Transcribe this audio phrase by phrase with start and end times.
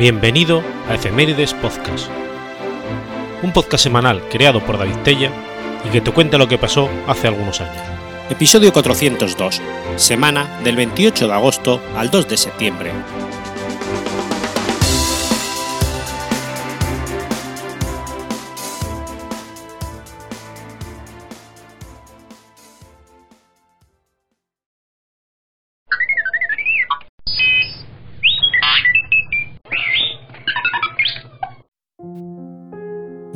[0.00, 2.08] Bienvenido a Efemérides Podcast,
[3.42, 5.30] un podcast semanal creado por David Tella
[5.86, 7.76] y que te cuenta lo que pasó hace algunos años.
[8.30, 9.60] Episodio 402,
[9.96, 12.92] semana del 28 de agosto al 2 de septiembre.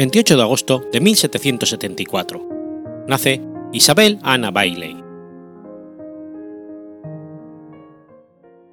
[0.05, 3.07] 28 de agosto de 1774.
[3.09, 3.41] Nace
[3.73, 4.95] Isabel Anna Bailey.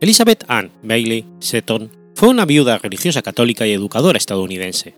[0.01, 4.95] Elizabeth Ann Bailey Seton fue una viuda religiosa católica y educadora estadounidense.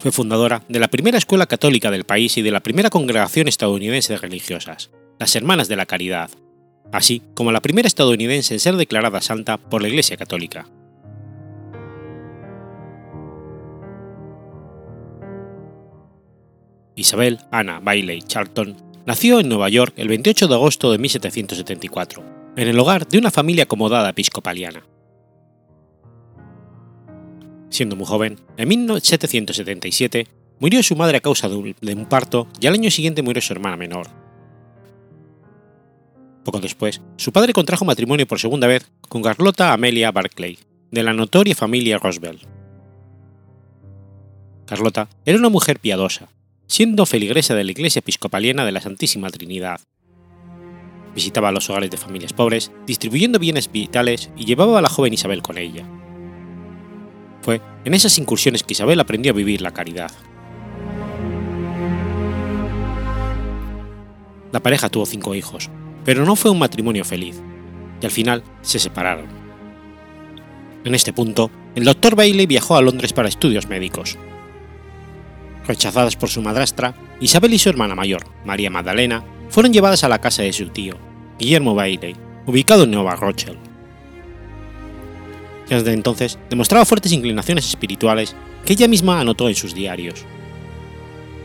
[0.00, 4.14] Fue fundadora de la primera escuela católica del país y de la primera congregación estadounidense
[4.14, 6.28] de religiosas, las Hermanas de la Caridad,
[6.90, 10.66] así como la primera estadounidense en ser declarada santa por la Iglesia Católica.
[16.96, 22.22] Isabel Anna Bailey Charlton nació en Nueva York el 28 de agosto de 1774,
[22.56, 24.84] en el hogar de una familia acomodada episcopaliana.
[27.70, 30.26] Siendo muy joven, en 1777
[30.58, 33.76] murió su madre a causa de un, parto y al año siguiente murió su hermana
[33.76, 34.08] menor.
[36.44, 40.58] Poco después, su padre contrajo matrimonio por segunda vez con Carlota Amelia Barclay,
[40.90, 42.42] de la notoria familia Roosevelt.
[44.66, 46.28] Carlota era una mujer piadosa,
[46.70, 49.80] siendo feligresa de la Iglesia Episcopaliana de la Santísima Trinidad.
[51.16, 55.42] Visitaba los hogares de familias pobres, distribuyendo bienes vitales y llevaba a la joven Isabel
[55.42, 55.84] con ella.
[57.42, 60.12] Fue en esas incursiones que Isabel aprendió a vivir la caridad.
[64.52, 65.70] La pareja tuvo cinco hijos,
[66.04, 67.42] pero no fue un matrimonio feliz,
[68.00, 69.26] y al final se separaron.
[70.84, 74.16] En este punto, el doctor Bailey viajó a Londres para estudios médicos,
[75.70, 80.20] Rechazadas por su madrastra, Isabel y su hermana mayor, María Magdalena, fueron llevadas a la
[80.20, 80.96] casa de su tío,
[81.38, 83.56] Guillermo Bailey, ubicado en Nueva Rochelle.
[85.68, 90.24] Desde entonces demostraba fuertes inclinaciones espirituales que ella misma anotó en sus diarios.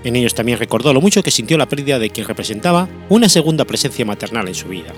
[0.03, 3.63] En ellos también recordó lo mucho que sintió la pérdida de quien representaba una segunda
[3.65, 4.91] presencia maternal en su vida.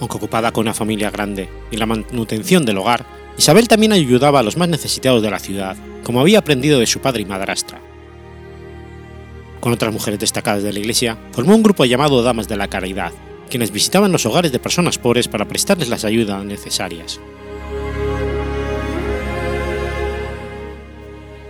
[0.00, 4.42] Aunque ocupada con una familia grande y la manutención del hogar, Isabel también ayudaba a
[4.42, 5.74] los más necesitados de la ciudad,
[6.04, 7.80] como había aprendido de su padre y madrastra.
[9.60, 13.12] Con otras mujeres destacadas de la iglesia, formó un grupo llamado Damas de la Caridad,
[13.48, 17.18] quienes visitaban los hogares de personas pobres para prestarles las ayudas necesarias.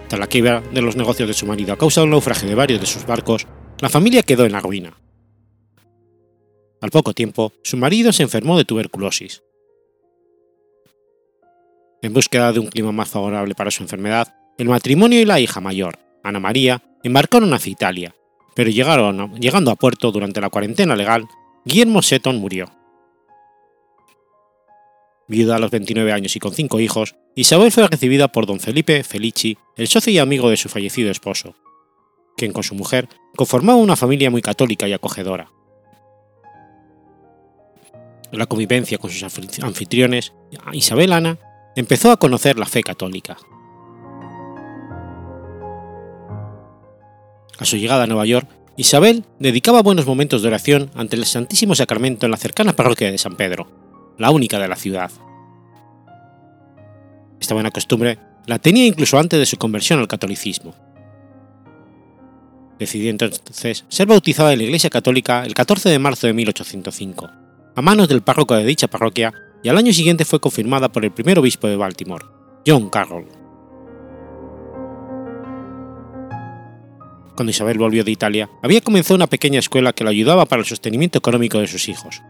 [0.06, 2.80] Tras la quiebra de los negocios de su marido a causa del naufragio de varios
[2.80, 3.48] de sus barcos,
[3.80, 4.96] la familia quedó en la ruina.
[6.80, 9.42] Al poco tiempo, su marido se enfermó de tuberculosis,
[12.02, 15.60] en búsqueda de un clima más favorable para su enfermedad, el matrimonio y la hija
[15.60, 18.14] mayor, Ana María, embarcaron hacia Italia,
[18.54, 21.26] pero llegaron, llegando a puerto durante la cuarentena legal,
[21.64, 22.70] Guillermo Seton murió.
[25.28, 29.04] Viuda a los 29 años y con cinco hijos, Isabel fue recibida por don Felipe
[29.04, 31.54] Felici, el socio y amigo de su fallecido esposo,
[32.36, 35.50] quien con su mujer conformaba una familia muy católica y acogedora.
[38.32, 39.24] la convivencia con sus
[39.62, 40.32] anfitriones,
[40.72, 41.36] Isabel Ana
[41.76, 43.36] empezó a conocer la fe católica.
[47.58, 51.74] A su llegada a Nueva York, Isabel dedicaba buenos momentos de oración ante el Santísimo
[51.74, 53.66] Sacramento en la cercana parroquia de San Pedro,
[54.16, 55.10] la única de la ciudad.
[57.38, 60.74] Esta buena costumbre la tenía incluso antes de su conversión al catolicismo.
[62.78, 67.30] Decidió entonces ser bautizada en la Iglesia Católica el 14 de marzo de 1805,
[67.76, 71.12] a manos del párroco de dicha parroquia, y al año siguiente fue confirmada por el
[71.12, 72.26] primer obispo de Baltimore,
[72.66, 73.26] John Carroll.
[77.36, 80.66] Cuando Isabel volvió de Italia, había comenzado una pequeña escuela que la ayudaba para el
[80.66, 82.22] sostenimiento económico de sus hijos,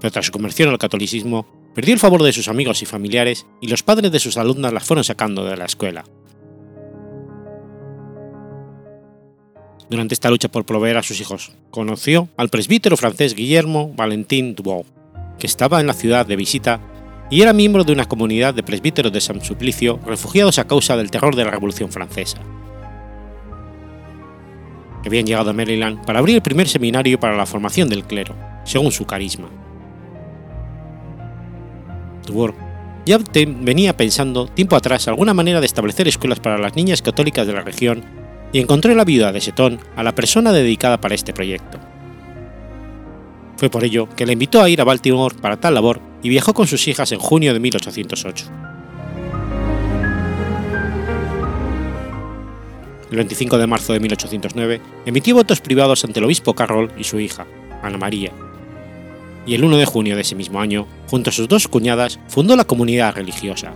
[0.00, 3.68] pero tras su conversión al catolicismo, perdió el favor de sus amigos y familiares y
[3.68, 6.04] los padres de sus alumnas la fueron sacando de la escuela.
[9.88, 14.86] Durante esta lucha por proveer a sus hijos, conoció al presbítero francés Guillermo Valentin Dubois,
[15.40, 16.78] que estaba en la ciudad de visita
[17.30, 21.10] y era miembro de una comunidad de presbíteros de San Suplicio refugiados a causa del
[21.10, 22.38] terror de la Revolución Francesa.
[25.04, 28.92] Habían llegado a Maryland para abrir el primer seminario para la formación del clero, según
[28.92, 29.48] su carisma.
[32.26, 32.54] Dubourg
[33.06, 37.54] ya venía pensando tiempo atrás alguna manera de establecer escuelas para las niñas católicas de
[37.54, 38.04] la región
[38.52, 41.89] y encontró en la viuda de Setón a la persona dedicada para este proyecto
[43.60, 46.54] Fue por ello que le invitó a ir a Baltimore para tal labor y viajó
[46.54, 48.46] con sus hijas en junio de 1808.
[53.10, 57.20] El 25 de marzo de 1809 emitió votos privados ante el obispo Carroll y su
[57.20, 57.46] hija,
[57.82, 58.32] Ana María,
[59.44, 62.56] y el 1 de junio de ese mismo año, junto a sus dos cuñadas, fundó
[62.56, 63.74] la comunidad religiosa.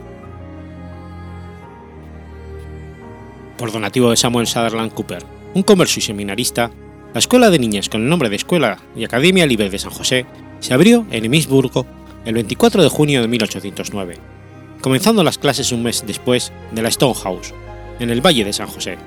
[3.59, 5.23] Por donativo de Samuel Sutherland Cooper,
[5.53, 6.71] un converso y seminarista,
[7.15, 10.27] la escuela de niñas con el nombre de Escuela y Academia Libre de San José
[10.59, 11.87] se abrió en Emisburgo
[12.25, 14.17] el 24 de junio de 1809,
[14.81, 17.55] comenzando las clases un mes después de la Stone House,
[18.01, 18.99] en el Valle de San José.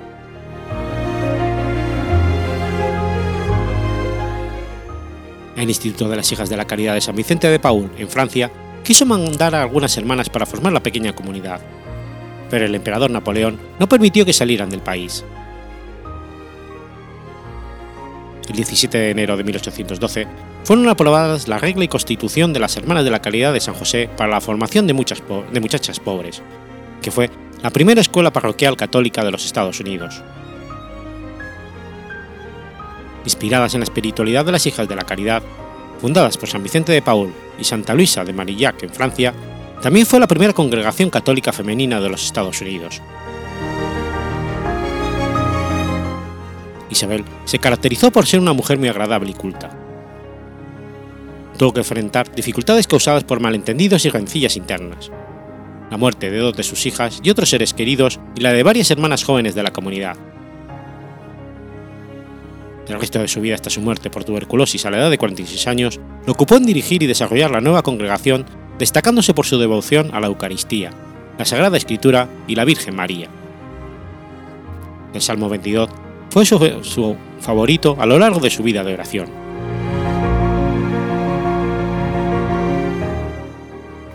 [5.54, 8.50] El Instituto de las Hijas de la Caridad de San Vicente de Paul, en Francia,
[8.84, 11.60] quiso mandar a algunas hermanas para formar la pequeña comunidad,
[12.48, 15.26] pero el emperador Napoleón no permitió que salieran del país.
[18.52, 20.26] El 17 de enero de 1812,
[20.64, 24.08] fueron aprobadas la regla y constitución de las Hermanas de la Caridad de San José
[24.16, 25.22] para la formación de, muchas
[25.52, 26.42] de muchachas pobres,
[27.02, 27.30] que fue
[27.62, 30.22] la primera escuela parroquial católica de los Estados Unidos.
[33.24, 35.42] Inspiradas en la espiritualidad de las Hijas de la Caridad,
[36.00, 39.34] fundadas por San Vicente de Paul y Santa Luisa de Marillac en Francia,
[39.82, 43.00] también fue la primera congregación católica femenina de los Estados Unidos.
[46.90, 49.70] Isabel se caracterizó por ser una mujer muy agradable y culta.
[51.56, 55.10] Tuvo que enfrentar dificultades causadas por malentendidos y rencillas internas,
[55.90, 58.90] la muerte de dos de sus hijas y otros seres queridos y la de varias
[58.90, 60.16] hermanas jóvenes de la comunidad.
[62.86, 65.66] El resto de su vida hasta su muerte por tuberculosis a la edad de 46
[65.66, 68.46] años lo ocupó en dirigir y desarrollar la nueva congregación,
[68.78, 70.92] destacándose por su devoción a la Eucaristía,
[71.36, 73.28] la Sagrada Escritura y la Virgen María.
[75.12, 75.90] El Salmo 22
[76.30, 79.28] fue su, favorito a lo largo de su vida de oración.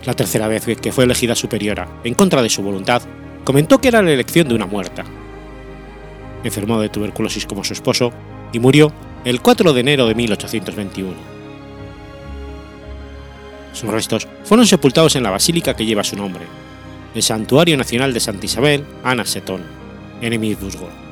[0.04, 3.02] La tercera vez que fue elegida superiora, en contra de su voluntad,
[3.42, 5.04] comentó que era la elección de una muerta.
[6.44, 8.12] Enfermó de tuberculosis como su esposo
[8.52, 8.92] y murió
[9.24, 11.14] el 4 de enero de 1821.
[13.72, 16.44] Sus restos fueron sepultados en la basílica que lleva su nombre,
[17.14, 19.62] el Santuario Nacional de Santa Isabel, Ana Setón,
[20.20, 21.03] en Emilsburgo.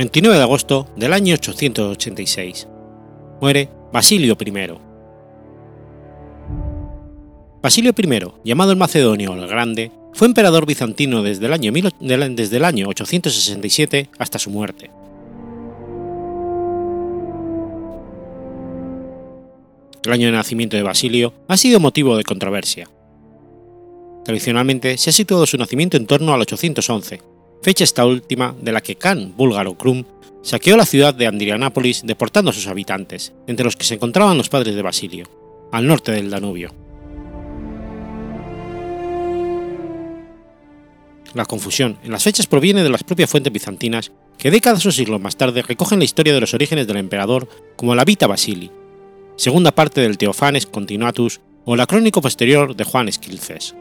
[0.00, 2.66] 29 de agosto del año 886.
[3.42, 4.52] Muere Basilio I.
[7.60, 12.64] Basilio I, llamado el Macedonio el Grande, fue emperador bizantino desde el, año, desde el
[12.64, 14.90] año 867 hasta su muerte.
[20.02, 22.88] El año de nacimiento de Basilio ha sido motivo de controversia.
[24.24, 27.20] Tradicionalmente se ha situado su nacimiento en torno al 811,
[27.62, 30.04] fecha esta última de la que Khan búlgaro Krum
[30.42, 34.48] saqueó la ciudad de Andrianápolis deportando a sus habitantes, entre los que se encontraban los
[34.48, 35.26] padres de Basilio,
[35.70, 36.74] al norte del Danubio.
[41.34, 45.20] La confusión en las fechas proviene de las propias fuentes bizantinas que décadas o siglos
[45.20, 48.70] más tarde recogen la historia de los orígenes del emperador como la Vita Basili,
[49.36, 53.74] segunda parte del Teofanes Continuatus o la crónica posterior de Juan Esquilces.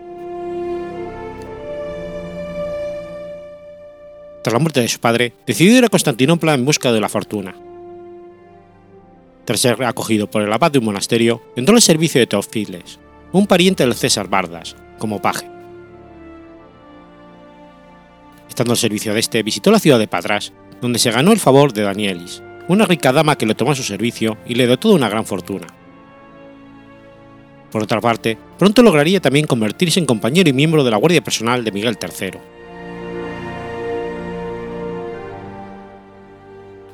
[4.43, 7.55] Tras la muerte de su padre, decidió ir a Constantinopla en busca de la fortuna.
[9.45, 12.99] Tras ser acogido por el abad de un monasterio, entró al servicio de Teofiles,
[13.31, 15.49] un pariente del César Bardas, como paje.
[18.47, 21.73] Estando al servicio de este, visitó la ciudad de Patras, donde se ganó el favor
[21.73, 24.95] de Danielis, una rica dama que le tomó a su servicio y le dotó de
[24.95, 25.67] una gran fortuna.
[27.71, 31.63] Por otra parte, pronto lograría también convertirse en compañero y miembro de la Guardia Personal
[31.63, 32.39] de Miguel III.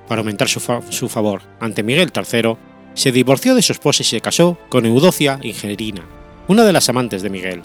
[0.08, 0.60] Para aumentar su,
[1.10, 2.56] favor ante Miguel III,
[2.94, 6.06] se divorció de su esposa y se casó con Eudocia Ingerina,
[6.48, 7.62] una de las amantes de Miguel.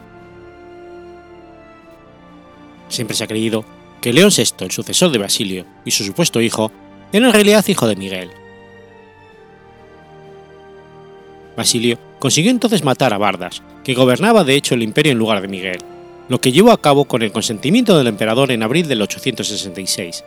[2.89, 3.65] Siempre se ha creído
[4.01, 6.73] que León VI, el sucesor de Basilio y su supuesto hijo,
[7.13, 8.31] era en realidad hijo de Miguel.
[11.57, 15.49] Basilio consiguió entonces matar a Bardas, que gobernaba de hecho el imperio en lugar de
[15.49, 15.79] Miguel,
[16.29, 20.25] lo que llevó a cabo con el consentimiento del emperador en abril del 866,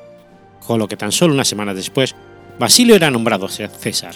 [0.66, 2.16] con lo que tan solo unas semanas después
[2.60, 4.16] Basilio era nombrado César.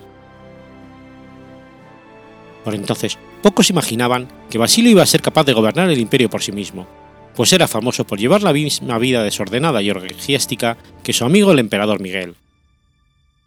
[2.63, 6.43] Por entonces, pocos imaginaban que Basilio iba a ser capaz de gobernar el imperio por
[6.43, 6.87] sí mismo,
[7.35, 11.59] pues era famoso por llevar la misma vida desordenada y orgiástica que su amigo el
[11.59, 12.35] emperador Miguel.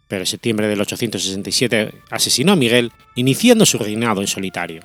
[0.07, 4.81] Pero en septiembre del 867 asesinó a Miguel, iniciando su reinado en solitario.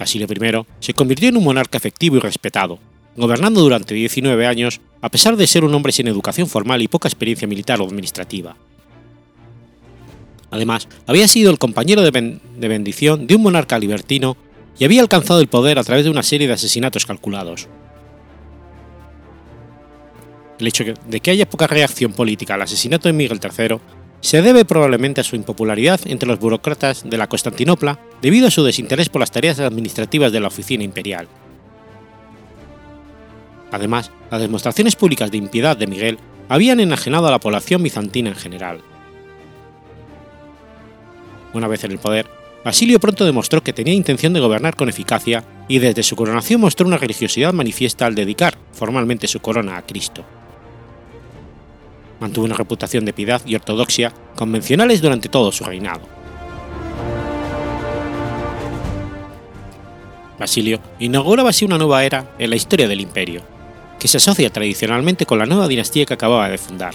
[0.00, 2.78] Basilio I se convirtió en un monarca efectivo y respetado,
[3.16, 7.06] gobernando durante 19 años a pesar de ser un hombre sin educación formal y poca
[7.06, 8.56] experiencia militar o administrativa.
[10.50, 14.38] Además, había sido el compañero de, bendición de un monarca libertino
[14.78, 17.68] y había alcanzado el poder a través de una serie de asesinatos calculados.
[20.58, 23.76] El hecho de que haya poca reacción política al asesinato de Miguel III
[24.20, 28.62] se debe probablemente a su impopularidad entre los burócratas de la Constantinopla debido a su
[28.62, 31.26] desinterés por las tareas administrativas de la oficina imperial.
[33.72, 38.36] Además, las demostraciones públicas de impiedad de Miguel habían enajenado a la población bizantina en
[38.36, 38.80] general.
[41.54, 42.26] Una vez en el poder,
[42.64, 46.86] Basilio pronto demostró que tenía intención de gobernar con eficacia y desde su coronación mostró
[46.86, 50.24] una religiosidad manifiesta al dedicar formalmente su corona a Cristo.
[52.20, 56.02] Mantuvo una reputación de piedad y ortodoxia convencionales durante todo su reinado.
[60.38, 63.42] Basilio inauguraba así una nueva era en la historia del imperio,
[63.98, 66.94] que se asocia tradicionalmente con la nueva dinastía que acababa de fundar,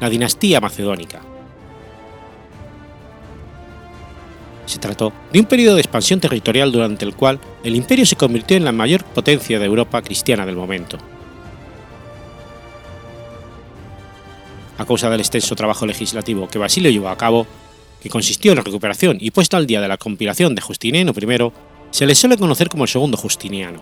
[0.00, 1.20] la dinastía macedónica
[4.66, 8.56] Se trató de un periodo de expansión territorial durante el cual el imperio se convirtió
[8.56, 10.98] en la mayor potencia de Europa cristiana del momento.
[14.76, 17.46] A causa del extenso trabajo legislativo que Basilio llevó a cabo,
[18.00, 21.52] que consistió en la recuperación y puesta al día de la compilación de Justiniano I,
[21.90, 23.80] se le suele conocer como el segundo Justiniano.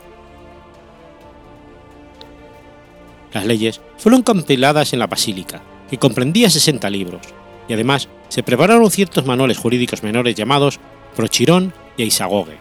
[3.32, 7.22] Las leyes fueron compiladas en la Basílica, que comprendía 60 libros,
[7.68, 10.78] y además se prepararon ciertos manuales jurídicos menores llamados
[11.16, 12.58] Prochirón y Aisagoge.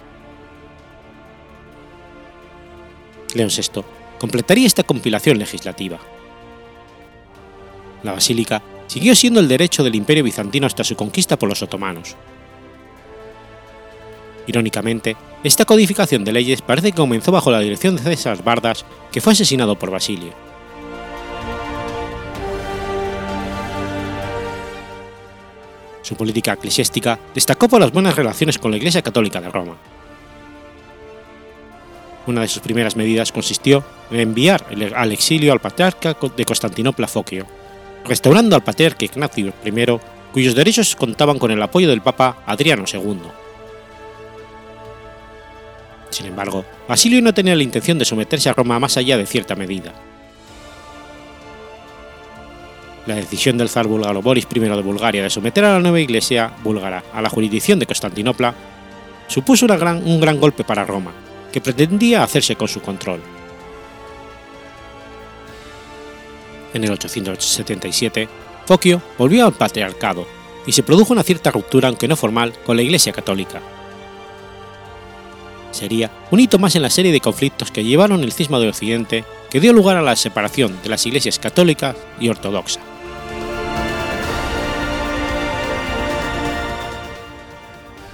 [3.35, 3.83] León VI
[4.19, 5.99] completaría esta compilación legislativa.
[8.03, 12.15] La basílica siguió siendo el derecho del imperio bizantino hasta su conquista por los otomanos.
[14.47, 19.21] Irónicamente, esta codificación de leyes parece que comenzó bajo la dirección de César Bardas, que
[19.21, 20.33] fue asesinado por Basilio.
[26.01, 29.77] Su política eclesiástica destacó por las buenas relaciones con la Iglesia Católica de Roma.
[32.27, 34.65] Una de sus primeras medidas consistió en enviar
[34.95, 37.45] al exilio al patriarca de Constantinopla Foquio,
[38.05, 39.99] restaurando al patriarca Ignacio I,
[40.33, 43.19] cuyos derechos contaban con el apoyo del Papa Adriano II.
[46.09, 49.55] Sin embargo, Basilio no tenía la intención de someterse a Roma más allá de cierta
[49.55, 49.93] medida
[53.05, 56.51] la decisión del zar búlgaro Boris I de Bulgaria de someter a la nueva iglesia
[56.63, 58.53] búlgara a la jurisdicción de Constantinopla
[59.27, 61.11] supuso un gran golpe para Roma,
[61.51, 63.21] que pretendía hacerse con su control.
[66.73, 68.27] En el 877,
[68.65, 70.25] Foquio volvió al patriarcado
[70.65, 73.61] y se produjo una cierta ruptura, aunque no formal, con la Iglesia católica.
[75.71, 79.25] Sería un hito más en la serie de conflictos que llevaron el cisma de Occidente
[79.49, 82.81] que dio lugar a la separación de las iglesias católica y ortodoxa.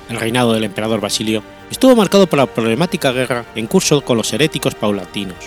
[0.10, 4.32] el reinado del emperador Basilio estuvo marcado por la problemática guerra en curso con los
[4.34, 5.38] heréticos paulatinos,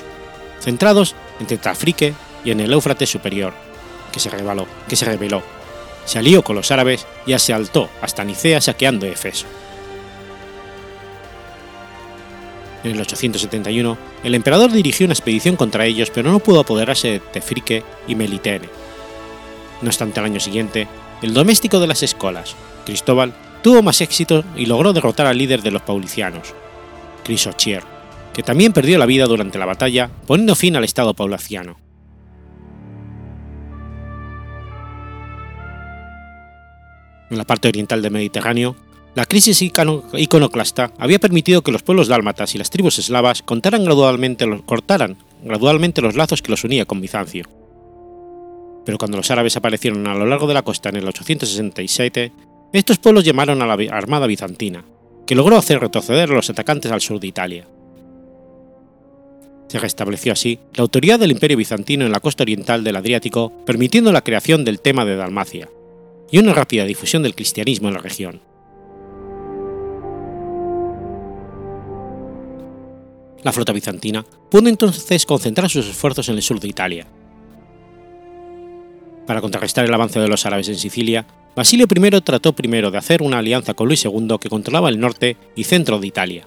[0.60, 2.14] centrados en Tetrafrique
[2.44, 3.52] y en el Éufrates superior,
[4.12, 5.42] que se, reveló, que se rebeló,
[6.04, 9.47] se alió con los árabes y asaltó hasta Nicea saqueando Efeso.
[12.82, 17.20] En el 871, el emperador dirigió una expedición contra ellos, pero no pudo apoderarse de
[17.20, 18.68] Tefrique y Melitene.
[19.82, 20.88] No obstante, al año siguiente,
[21.20, 22.56] el doméstico de las escolas,
[22.87, 26.54] Cristóbal, tuvo más éxito y logró derrotar al líder de los paulicianos,
[27.23, 27.82] Crisochier,
[28.32, 31.76] que también perdió la vida durante la batalla, poniendo fin al Estado paulaciano.
[37.30, 38.76] En la parte oriental del Mediterráneo,
[39.14, 45.16] la crisis iconoclasta había permitido que los pueblos dálmatas y las tribus eslavas gradualmente, cortaran
[45.42, 47.44] gradualmente los lazos que los unía con Bizancio.
[48.84, 52.32] Pero cuando los árabes aparecieron a lo largo de la costa en el 867,
[52.72, 54.84] estos pueblos llamaron a la armada bizantina,
[55.26, 57.68] que logró hacer retroceder a los atacantes al sur de Italia.
[59.68, 64.12] Se restableció así la autoridad del imperio bizantino en la costa oriental del Adriático, permitiendo
[64.12, 65.68] la creación del tema de Dalmacia,
[66.30, 68.40] y una rápida difusión del cristianismo en la región.
[73.42, 77.06] La flota bizantina pudo entonces concentrar sus esfuerzos en el sur de Italia.
[79.26, 83.22] Para contrarrestar el avance de los árabes en Sicilia, Basilio I trató primero de hacer
[83.22, 86.46] una alianza con Luis II que controlaba el norte y centro de Italia.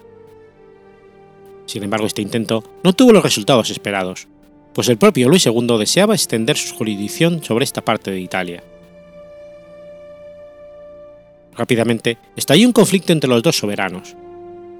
[1.66, 4.28] Sin embargo, este intento no tuvo los resultados esperados,
[4.72, 8.62] pues el propio Luis II deseaba extender su jurisdicción sobre esta parte de Italia.
[11.56, 14.16] Rápidamente estalló un conflicto entre los dos soberanos,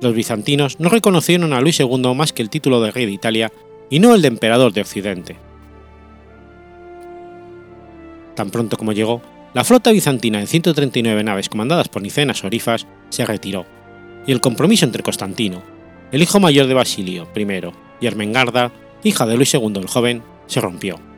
[0.04, 3.50] los bizantinos no reconocieron a Luis II más que el título de rey de Italia
[3.88, 5.36] y no el de emperador de Occidente.
[8.34, 9.22] Tan pronto como llegó,
[9.54, 13.64] la flota bizantina de 139 naves comandadas por Nicenas Orifas se retiró,
[14.26, 15.62] y el compromiso entre Constantino,
[16.10, 17.46] el hijo mayor de Basilio I,
[18.00, 18.72] y Ermengarda,
[19.04, 21.13] hija de Luis II el joven, se rompió.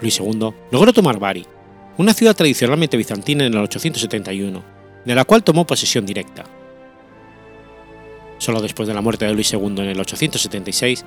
[0.00, 1.46] Luis II logró tomar Bari,
[1.98, 4.62] una ciudad tradicionalmente bizantina en el 871,
[5.04, 6.44] de la cual tomó posesión directa.
[8.38, 11.04] Solo después de la muerte de Luis II en el 876,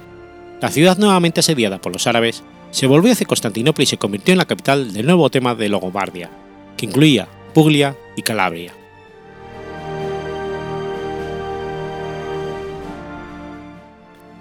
[0.61, 4.37] la ciudad nuevamente asediada por los árabes se volvió hacia Constantinopla y se convirtió en
[4.37, 6.29] la capital del nuevo tema de Logobardia,
[6.77, 8.73] que incluía Puglia y Calabria.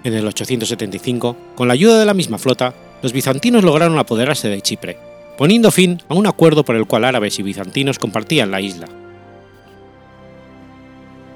[0.03, 4.61] En el 875, con la ayuda de la misma flota, los bizantinos lograron apoderarse de
[4.61, 4.97] Chipre,
[5.37, 8.87] poniendo fin a un acuerdo por el cual árabes y bizantinos compartían la isla.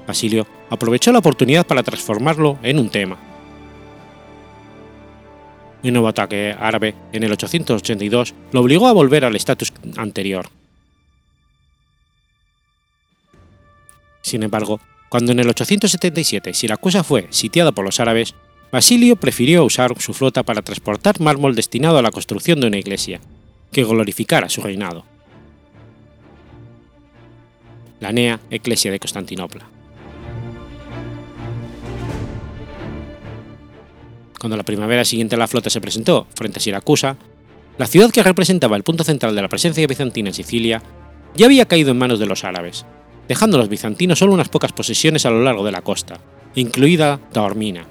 [0.06, 3.18] Basilio aprovechó la oportunidad para transformarlo en un tema.
[5.84, 10.48] Un nuevo ataque árabe en el 882 lo obligó a volver al estatus anterior.
[14.22, 18.34] Sin embargo, cuando en el 877 Siracusa fue sitiada por los árabes,
[18.70, 23.20] Basilio prefirió usar su flota para transportar mármol destinado a la construcción de una iglesia,
[23.72, 25.04] que glorificara su reinado.
[28.00, 29.66] La Nea Eclesia de Constantinopla.
[34.38, 37.16] Cuando la primavera siguiente la flota se presentó frente a Siracusa,
[37.78, 40.82] la ciudad que representaba el punto central de la presencia bizantina en Sicilia
[41.34, 42.84] ya había caído en manos de los árabes,
[43.28, 46.20] dejando a los bizantinos solo unas pocas posesiones a lo largo de la costa,
[46.54, 47.86] incluida Taormina,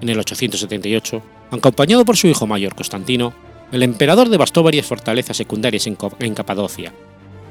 [0.00, 3.32] en el 878, acompañado por su hijo mayor Constantino,
[3.72, 6.92] el emperador devastó varias fortalezas secundarias en, Capadocia,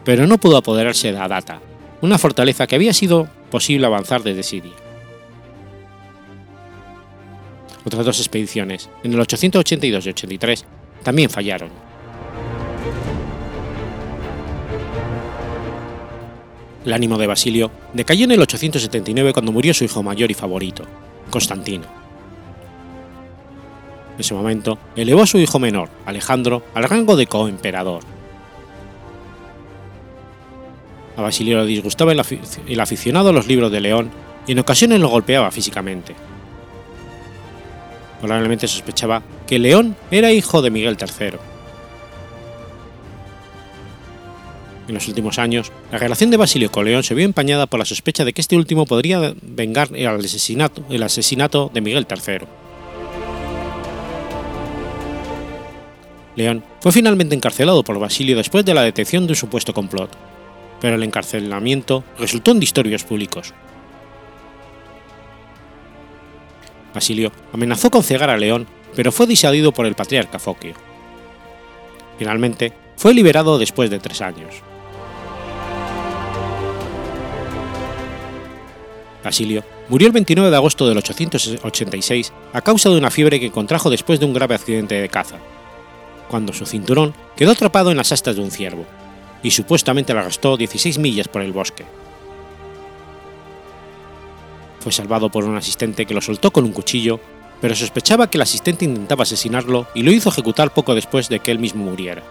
[0.03, 1.61] pero no pudo apoderarse de Adata,
[2.01, 4.73] una fortaleza que había sido posible avanzar desde Siria.
[7.85, 10.65] Otras dos expediciones, en el 882 y 83,
[11.03, 11.69] también fallaron.
[16.85, 20.83] El ánimo de Basilio decayó en el 879 cuando murió su hijo mayor y favorito,
[21.29, 22.08] Constantino
[24.19, 28.03] en ese momento, elevó a su hijo menor, Alejandro, al rango de coemperador.
[31.15, 34.11] A Basilio le disgustaba el, aficionado a los libros de León
[34.45, 36.15] y en ocasiones lo golpeaba físicamente.
[38.19, 41.39] Probablemente sospechaba que León era hijo de Miguel III.
[44.89, 47.85] En los últimos años, la relación de Basilio con León se vio empañada por la
[47.85, 52.58] sospecha de que este último podría vengar el asesinato, el asesinato de Miguel III.
[56.39, 60.09] León fue finalmente encarcelado por Basilio después de la detección de un supuesto complot,
[60.79, 63.53] pero el encarcelamiento resultó en disturbios públicos.
[66.93, 70.75] Basilio amenazó con cegar a León, pero fue disuadido por el patriarca Foquio.
[72.17, 74.55] Finalmente, fue liberado después de tres años.
[79.21, 83.89] Basilio murió el 29 de agosto del 886 a causa de una fiebre que contrajo
[83.89, 85.37] después de un grave accidente de caza,
[86.29, 88.85] cuando su cinturón quedó atrapado en las astas de un ciervo,
[89.43, 91.85] y supuestamente arrastró 16 millas por el bosque.
[94.79, 97.19] Fue salvado por un asistente que lo soltó con un cuchillo,
[97.59, 101.51] pero sospechaba que el asistente intentaba asesinarlo y lo hizo ejecutar poco después de que
[101.51, 102.23] él mismo muriera.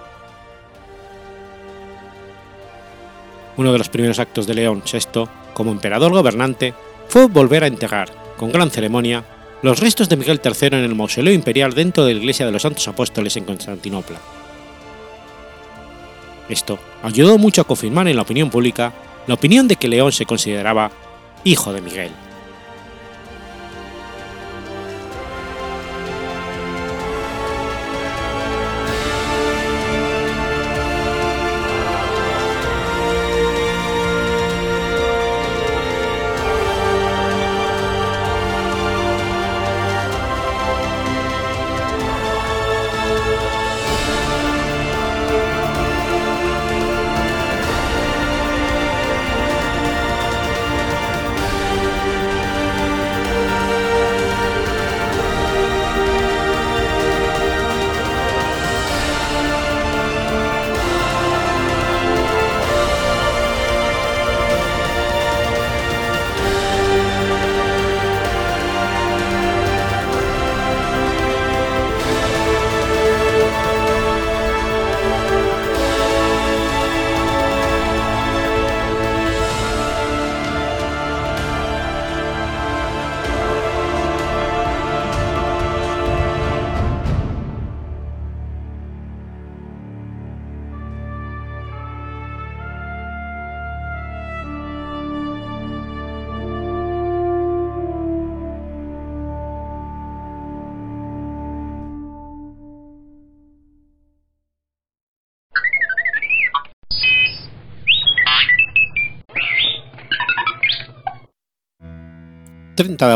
[3.58, 6.74] Uno de los primeros actos de León VI, como emperador gobernante,
[7.08, 9.24] fue volver a enterrar, con gran ceremonia,
[9.62, 12.62] los restos de Miguel III en el mausoleo imperial dentro de la iglesia de los
[12.62, 14.18] Santos Apóstoles en Constantinopla.
[16.48, 18.92] Esto ayudó mucho a confirmar en la opinión pública
[19.26, 20.90] la opinión de que León se consideraba
[21.44, 22.10] hijo de Miguel.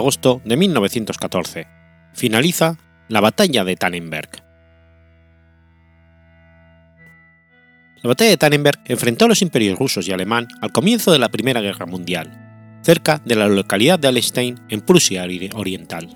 [0.02, 1.66] Agosto de 1914.
[2.12, 2.76] Finaliza
[3.08, 4.30] la Batalla de Tannenberg.
[8.02, 11.28] La Batalla de Tannenberg enfrentó a los imperios rusos y alemán al comienzo de la
[11.28, 16.08] Primera Guerra Mundial, cerca de la localidad de Allenstein en Prusia Oriental.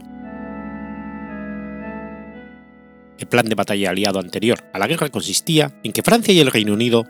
[3.19, 6.51] El plan de batalla aliado anterior a la guerra consistía en que Francia y el
[6.51, 7.05] Reino Unido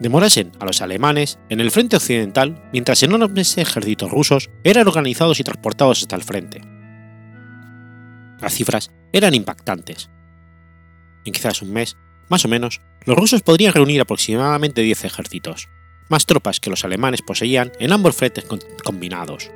[0.00, 5.44] demorasen a los alemanes en el frente occidental mientras enormes ejércitos rusos eran organizados y
[5.44, 6.62] transportados hasta el frente.
[8.40, 10.10] Las cifras eran impactantes.
[11.24, 11.96] En quizás un mes,
[12.28, 15.68] más o menos, los rusos podrían reunir aproximadamente 10 ejércitos,
[16.08, 18.46] más tropas que los alemanes poseían en ambos frentes
[18.82, 19.50] combinados.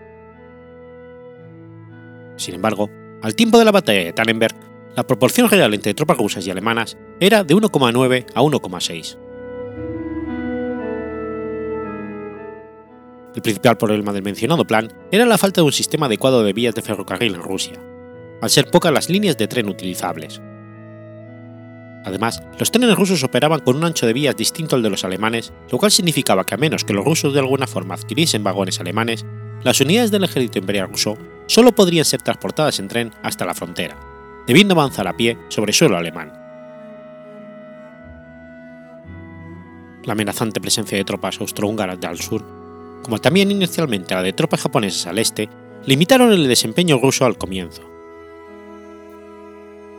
[2.36, 2.90] Sin embargo,
[3.22, 4.54] al tiempo de la batalla de Tannenberg,
[4.94, 9.23] la proporción real entre tropas rusas y alemanas era de 1,9 a 1,6.
[13.34, 16.74] El principal problema del mencionado plan era la falta de un sistema adecuado de vías
[16.74, 17.80] de ferrocarril en Rusia,
[18.40, 20.40] al ser pocas las líneas de tren utilizables.
[22.04, 25.52] Además, los trenes rusos operaban con un ancho de vías distinto al de los alemanes,
[25.72, 29.26] lo cual significaba que a menos que los rusos de alguna forma adquiriesen vagones alemanes,
[29.64, 33.96] las unidades del ejército imperial ruso solo podrían ser transportadas en tren hasta la frontera,
[34.46, 36.32] debiendo avanzar a pie sobre suelo alemán.
[40.04, 42.63] La amenazante presencia de tropas austrohúngaras al sur
[43.04, 45.48] como también inicialmente la de tropas japonesas al este,
[45.86, 47.82] limitaron el desempeño ruso al comienzo.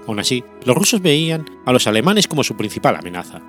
[0.08, 3.42] Aún así, los rusos veían a los alemanes como su principal amenaza,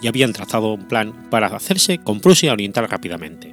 [0.00, 3.52] y habían trazado un plan para hacerse con Prusia Oriental rápidamente.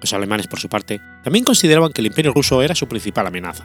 [0.00, 3.64] Los alemanes, por su parte, también consideraban que el imperio ruso era su principal amenaza.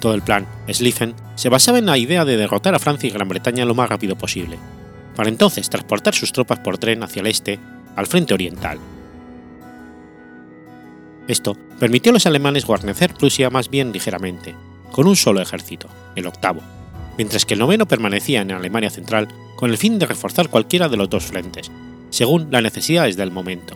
[0.00, 3.28] Todo el plan Schlieffen se basaba en la idea de derrotar a Francia y Gran
[3.28, 4.58] Bretaña lo más rápido posible,
[5.14, 7.58] para entonces transportar sus tropas por tren hacia el este,
[7.96, 8.78] al frente oriental.
[11.28, 14.54] Esto permitió a los alemanes guarnecer Prusia más bien ligeramente,
[14.90, 16.60] con un solo ejército, el octavo,
[17.16, 20.96] mientras que el noveno permanecía en Alemania Central con el fin de reforzar cualquiera de
[20.96, 21.70] los dos frentes,
[22.10, 23.74] según las necesidades del momento.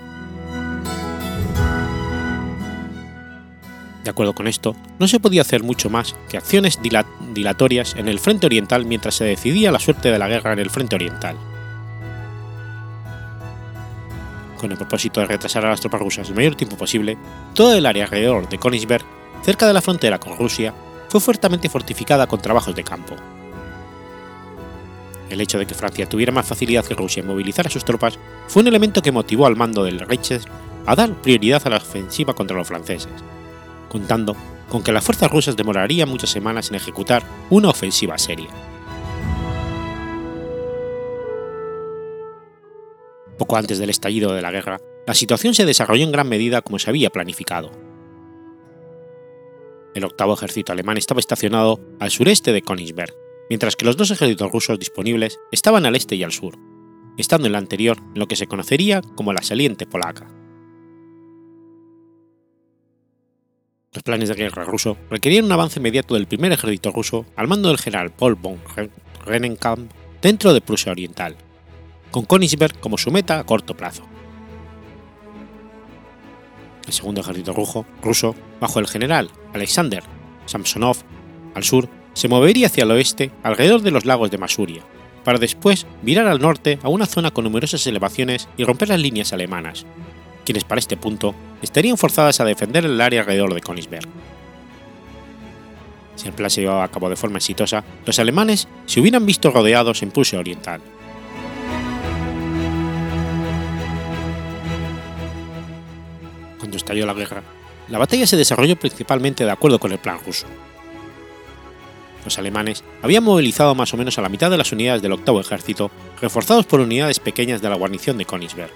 [4.05, 6.79] De acuerdo con esto, no se podía hacer mucho más que acciones
[7.33, 10.69] dilatorias en el frente oriental mientras se decidía la suerte de la guerra en el
[10.69, 11.39] frente oriental.
[14.61, 17.17] Con el propósito de retrasar a las tropas rusas el mayor tiempo posible,
[17.55, 19.07] todo el área alrededor de Königsberg,
[19.43, 20.75] cerca de la frontera con Rusia,
[21.09, 23.17] fue fuertemente fortificada con trabajos de campo.
[25.31, 28.19] El hecho de que Francia tuviera más facilidad que Rusia en movilizar a sus tropas
[28.49, 30.43] fue un elemento que motivó al mando del Reichswehr
[30.85, 33.11] a dar prioridad a la ofensiva contra los franceses
[33.95, 34.35] contando
[34.69, 38.49] con que las fuerzas rusas demorarían muchas semanas en ejecutar una ofensiva seria.
[43.39, 46.81] Poco antes del estallido de la guerra, la situación se desarrolló en gran medida como
[46.81, 47.71] se había planificado.
[49.95, 53.15] El octavo ejército alemán estaba estacionado al sureste de Königsberg,
[53.49, 56.59] mientras que los dos ejércitos rusos disponibles estaban al este y al sur,
[57.17, 60.44] estando en la anterior en lo que se conocería como la saliente polaca.
[63.95, 67.69] Los planes de guerra ruso requerían un avance inmediato del primer ejército ruso al mando
[67.69, 68.59] del general Paul von
[69.25, 69.89] Rennenkamp
[70.21, 71.37] dentro de Prusia Oriental,
[72.11, 74.03] con Königsberg como su meta a corto plazo.
[76.89, 80.03] El segundo ejército ruso, ruso bajo el general Alexander
[80.47, 80.97] Samsonov,
[81.55, 84.83] al sur, se movería hacia el oeste alrededor de los lagos de Masuria,
[85.23, 89.33] para después virar al norte a una zona con numerosas elevaciones y romper las líneas
[89.33, 89.87] alemanas,
[90.45, 94.09] quienes para este punto estarían forzadas a defender el área alrededor de Königsberg.
[96.17, 99.51] Si el plan se llevaba a cabo de forma exitosa, los alemanes se hubieran visto
[99.51, 100.81] rodeados en Prusia Oriental.
[106.59, 107.43] Cuando estalló la guerra,
[107.89, 110.47] la batalla se desarrolló principalmente de acuerdo con el plan ruso.
[112.25, 115.41] Los alemanes habían movilizado más o menos a la mitad de las unidades del octavo
[115.41, 115.91] ejército,
[116.23, 118.73] reforzados por unidades pequeñas de la guarnición de Königsberg,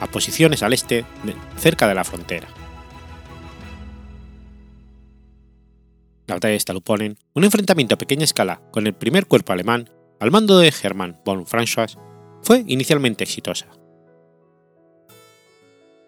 [0.00, 1.04] a posiciones al este,
[1.56, 2.48] cerca de la frontera.
[6.26, 10.30] La batalla de Staluponen, un enfrentamiento a pequeña escala con el primer cuerpo alemán, al
[10.30, 11.98] mando de Hermann von François,
[12.42, 13.66] fue inicialmente exitosa.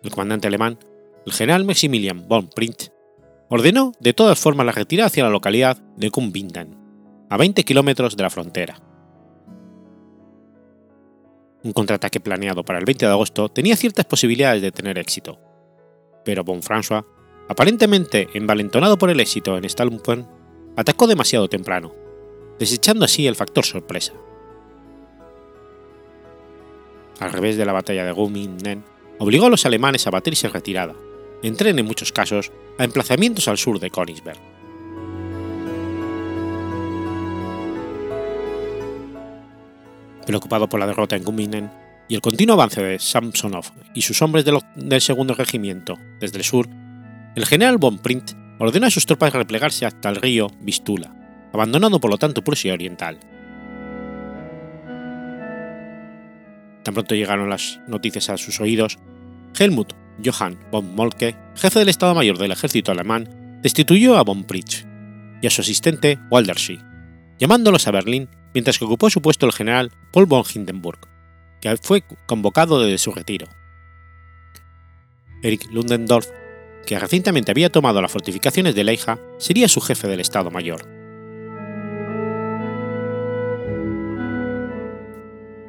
[0.02, 0.78] El comandante alemán,
[1.26, 2.90] el general Maximilian von Prinz,
[3.48, 6.76] ordenó de todas formas la retirada hacia la localidad de Kumbinden,
[7.28, 8.91] a 20 kilómetros de la frontera.
[11.64, 15.38] Un contraataque planeado para el 20 de agosto tenía ciertas posibilidades de tener éxito,
[16.24, 17.04] pero Bonfrancois,
[17.48, 20.26] aparentemente envalentonado por el éxito en Stalumpen,
[20.76, 21.94] atacó demasiado temprano,
[22.58, 24.12] desechando así el factor sorpresa.
[27.20, 28.84] Al revés de la batalla de Guminen,
[29.18, 30.94] obligó a los alemanes a batirse en retirada,
[31.44, 34.51] en tren en muchos casos, a emplazamientos al sur de Königsberg.
[40.26, 41.70] Preocupado por la derrota en Guminen
[42.08, 46.68] y el continuo avance de Samsonov y sus hombres del, segundo regimiento desde el sur,
[47.34, 51.14] el general von Prinz ordenó a sus tropas replegarse hasta el río Vistula,
[51.52, 53.18] abandonando por lo tanto Prusia Oriental.
[56.82, 58.98] Tan pronto llegaron las noticias a sus oídos,
[59.58, 59.92] Helmut
[60.24, 64.84] Johann von Moltke, jefe del Estado Mayor del ejército alemán, destituyó a von Pritsch
[65.40, 66.80] y a su asistente Waldersee,
[67.38, 70.98] llamándolos a Berlín mientras que ocupó su puesto el general Paul von Hindenburg,
[71.60, 73.46] que fue convocado desde su retiro.
[75.42, 76.28] Erich Ludendorff,
[76.86, 80.82] que recientemente había tomado las fortificaciones de Leija, sería su jefe del Estado Mayor.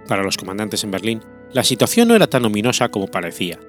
[0.08, 3.60] Para los comandantes en Berlín, la situación no era tan ominosa como parecía,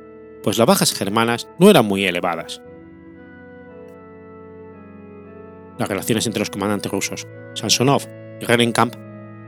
[0.42, 2.60] pues las bajas germanas no eran muy elevadas.
[5.78, 8.06] Las relaciones entre los comandantes rusos, Sansonov
[8.44, 8.94] Rennenkamp,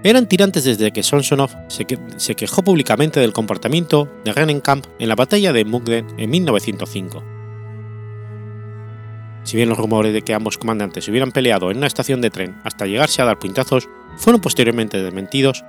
[0.02, 5.52] eran tirantes desde que Samsonov se, quejó públicamente del comportamiento de Rennenkamp en la batalla
[5.52, 7.24] de Mukden en 1905.
[9.42, 12.30] Si bien los rumores de que ambos comandantes se hubieran peleado en una estación de
[12.30, 15.64] tren hasta llegarse a dar puntazos fueron posteriormente desmentidos,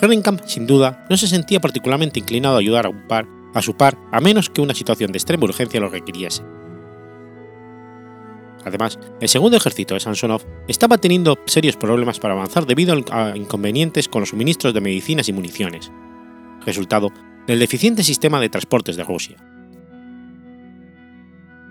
[0.00, 3.76] Rennenkamp sin duda no se sentía particularmente inclinado a ayudar a un par a su
[3.76, 6.42] par a menos que una situación de extrema urgencia lo requiriese.
[8.64, 14.08] Además, el segundo ejército de Samsonov estaba teniendo serios problemas para avanzar debido a inconvenientes
[14.08, 15.90] con los suministros de medicinas y municiones,
[16.66, 17.10] resultado
[17.46, 19.36] del deficiente sistema de transportes de Rusia.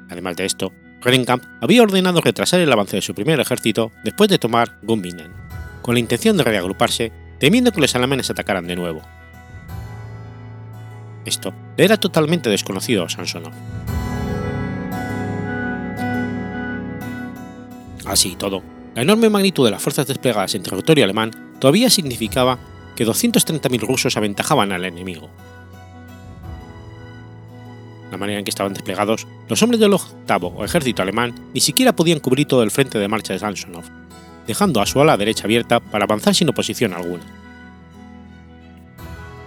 [0.09, 4.39] Además de esto, Rennenkamp había ordenado retrasar el avance de su primer ejército después de
[4.39, 5.31] tomar Gumbinen,
[5.81, 9.01] con la intención de reagruparse, temiendo que los alemanes atacaran de nuevo.
[11.25, 13.53] Esto le era totalmente desconocido a Samsonov.
[18.09, 18.63] Así y todo,
[18.95, 22.57] la enorme magnitud de las fuerzas desplegadas en territorio alemán todavía significaba
[22.95, 25.29] que 230.000 rusos aventajaban al enemigo.
[28.11, 31.95] La manera en que estaban desplegados, los hombres del octavo o ejército alemán ni siquiera
[31.95, 33.85] podían cubrir todo el frente de marcha de Samsonov,
[34.47, 37.23] dejando a su ala derecha abierta para avanzar sin oposición alguna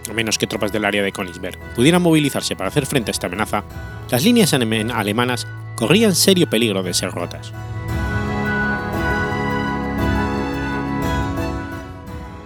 [0.08, 3.26] a menos que tropas del área de Königsberg pudieran movilizarse para hacer frente a esta
[3.26, 3.64] amenaza,
[4.10, 7.52] las líneas alemanas corrían serio peligro de ser rotas.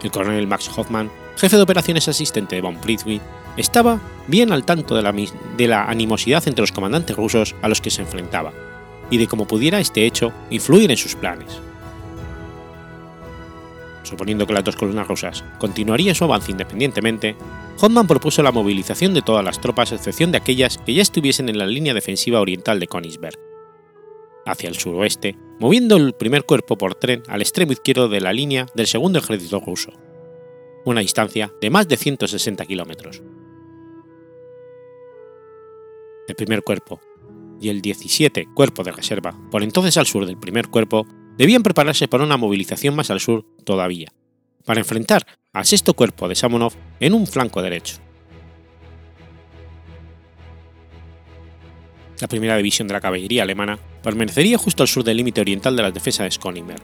[0.06, 3.24] El coronel Max Hoffmann, jefe de operaciones asistente de von Pritwitz,
[3.56, 7.80] estaba bien al tanto de la, de la animosidad entre los comandantes rusos a los
[7.80, 8.52] que se enfrentaba,
[9.10, 11.58] y de cómo pudiera este hecho influir en sus planes.
[14.04, 17.34] Suponiendo que las dos columnas rusas continuarían su avance independientemente,
[17.80, 21.48] Hoffman propuso la movilización de todas las tropas a excepción de aquellas que ya estuviesen
[21.48, 23.40] en la línea defensiva oriental de Königsberg,
[24.46, 28.66] hacia el suroeste, moviendo el primer cuerpo por tren al extremo izquierdo de la línea
[28.74, 29.92] del segundo ejército ruso,
[30.84, 33.22] una distancia de más de 160 kilómetros.
[36.28, 37.00] El primer cuerpo,
[37.60, 41.06] y el 17 Cuerpo de Reserva, por entonces al sur del primer cuerpo,
[41.36, 44.12] debían prepararse para una movilización más al sur todavía,
[44.64, 47.96] para enfrentar al sexto cuerpo de Samonov en un flanco derecho.
[52.20, 55.82] La primera división de la caballería alemana permanecería justo al sur del límite oriental de
[55.82, 56.80] las defensas de Königsberg,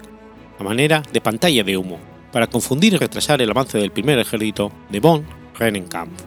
[0.59, 2.01] a manera de pantalla de humo,
[2.33, 5.25] para confundir y retrasar el avance del primer ejército de von
[5.57, 6.21] Rennenkampf.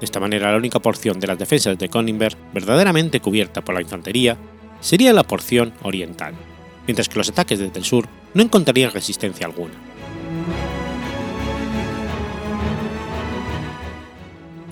[0.00, 3.80] De esta manera, la única porción de las defensas de Königsberg verdaderamente cubierta por la
[3.80, 4.36] infantería
[4.80, 6.34] sería la porción oriental,
[6.84, 9.74] mientras que los ataques desde el sur no encontrarían resistencia alguna.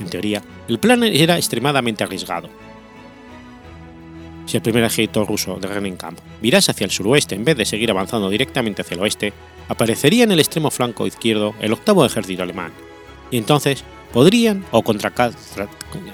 [0.01, 2.63] En teoría, el plan era extremadamente arriesgado.
[4.46, 7.90] Si el primer ejército ruso de Rennenkampf virase hacia el suroeste en vez de seguir
[7.90, 9.33] avanzando directamente hacia el oeste,
[9.68, 12.72] aparecería en el extremo flanco izquierdo el octavo ejército alemán,
[13.30, 14.78] y entonces podrían o,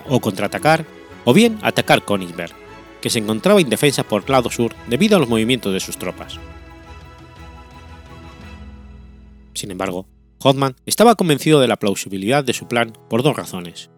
[0.09, 0.85] o contraatacar
[1.25, 2.53] o bien atacar Königsberg,
[3.01, 6.39] que se encontraba indefensa por el lado sur debido a los movimientos de sus tropas.
[9.55, 10.07] Sin embargo,
[10.43, 13.91] Hoffman estaba convencido de la plausibilidad de su plan por dos razones.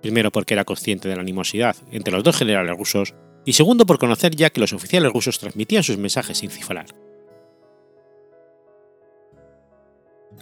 [0.00, 3.14] Primero porque era consciente de la animosidad entre los dos generales rusos
[3.46, 6.86] y segundo por conocer ya que los oficiales rusos transmitían sus mensajes sin cifrar.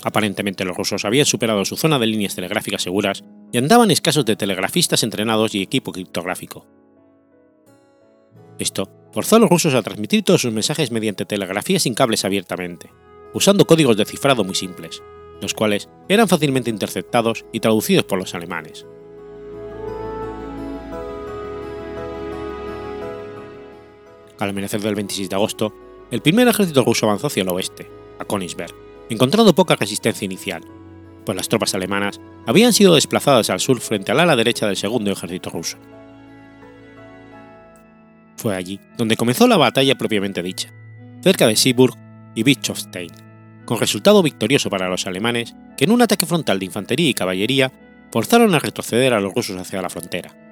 [0.03, 4.37] Aparentemente los rusos habían superado su zona de líneas telegráficas seguras y andaban escasos de
[4.37, 6.67] telegrafistas entrenados y equipo criptográfico.
[8.59, 12.90] Esto forzó a los rusos a transmitir todos sus mensajes mediante telegrafía sin cables abiertamente,
[13.35, 15.03] usando códigos de cifrado muy simples,
[15.43, 18.87] los cuales eran fácilmente interceptados y traducidos por los alemanes.
[24.38, 25.75] Al amanecer del 26 de agosto,
[26.11, 28.75] el primer ejército ruso avanzó hacia el oeste, a Königsberg,
[29.09, 30.62] encontrando poca resistencia inicial,
[31.25, 35.11] pues las tropas alemanas habían sido desplazadas al sur frente al ala derecha del segundo
[35.11, 35.79] ejército ruso.
[38.37, 40.70] Fue allí donde comenzó la batalla propiamente dicha,
[41.23, 41.94] cerca de Seeburg
[42.35, 43.11] y Bischofstein,
[43.64, 47.73] con resultado victorioso para los alemanes que en un ataque frontal de infantería y caballería
[48.11, 50.43] forzaron a retroceder a los rusos hacia la frontera.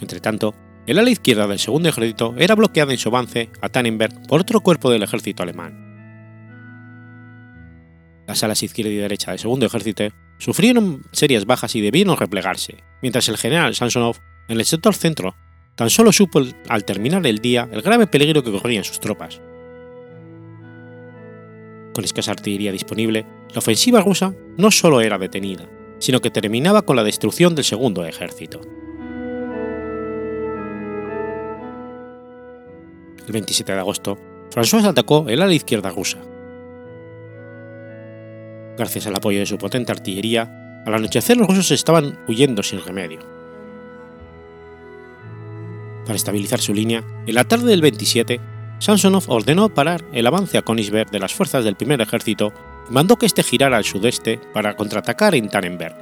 [0.00, 0.54] Entretanto,
[0.86, 4.60] el ala izquierda del segundo ejército era bloqueada en su avance a Tannenberg por otro
[4.60, 5.88] cuerpo del ejército alemán.
[8.26, 10.04] Las alas izquierda y derecha del segundo ejército
[10.38, 14.16] sufrieron serias bajas y debieron replegarse, mientras el general Samsonov,
[14.48, 15.34] en el sector centro,
[15.74, 19.40] tan solo supo al terminar el día el grave peligro que corrían sus tropas.
[21.92, 26.96] Con escasa artillería disponible, la ofensiva rusa no solo era detenida, sino que terminaba con
[26.96, 28.60] la destrucción del segundo ejército.
[33.28, 34.18] El 27 de agosto,
[34.50, 36.18] François atacó el ala izquierda rusa.
[38.76, 43.20] Gracias al apoyo de su potente artillería, al anochecer los rusos estaban huyendo sin remedio.
[46.06, 48.40] Para estabilizar su línea, en la tarde del 27,
[48.78, 52.52] Samsonov ordenó parar el avance a Königsberg de las fuerzas del primer ejército
[52.88, 55.96] y mandó que éste girara al sudeste para contraatacar en Tannenberg,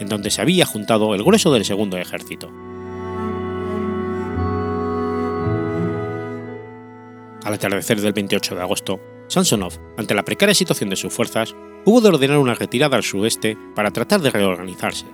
[0.00, 2.50] en donde se había juntado el grueso del segundo ejército.
[7.44, 11.54] Al atardecer del 28 de agosto, Samsonov, ante la precaria situación de sus fuerzas,
[11.84, 15.04] hubo de ordenar una retirada al sudeste para tratar de reorganizarse,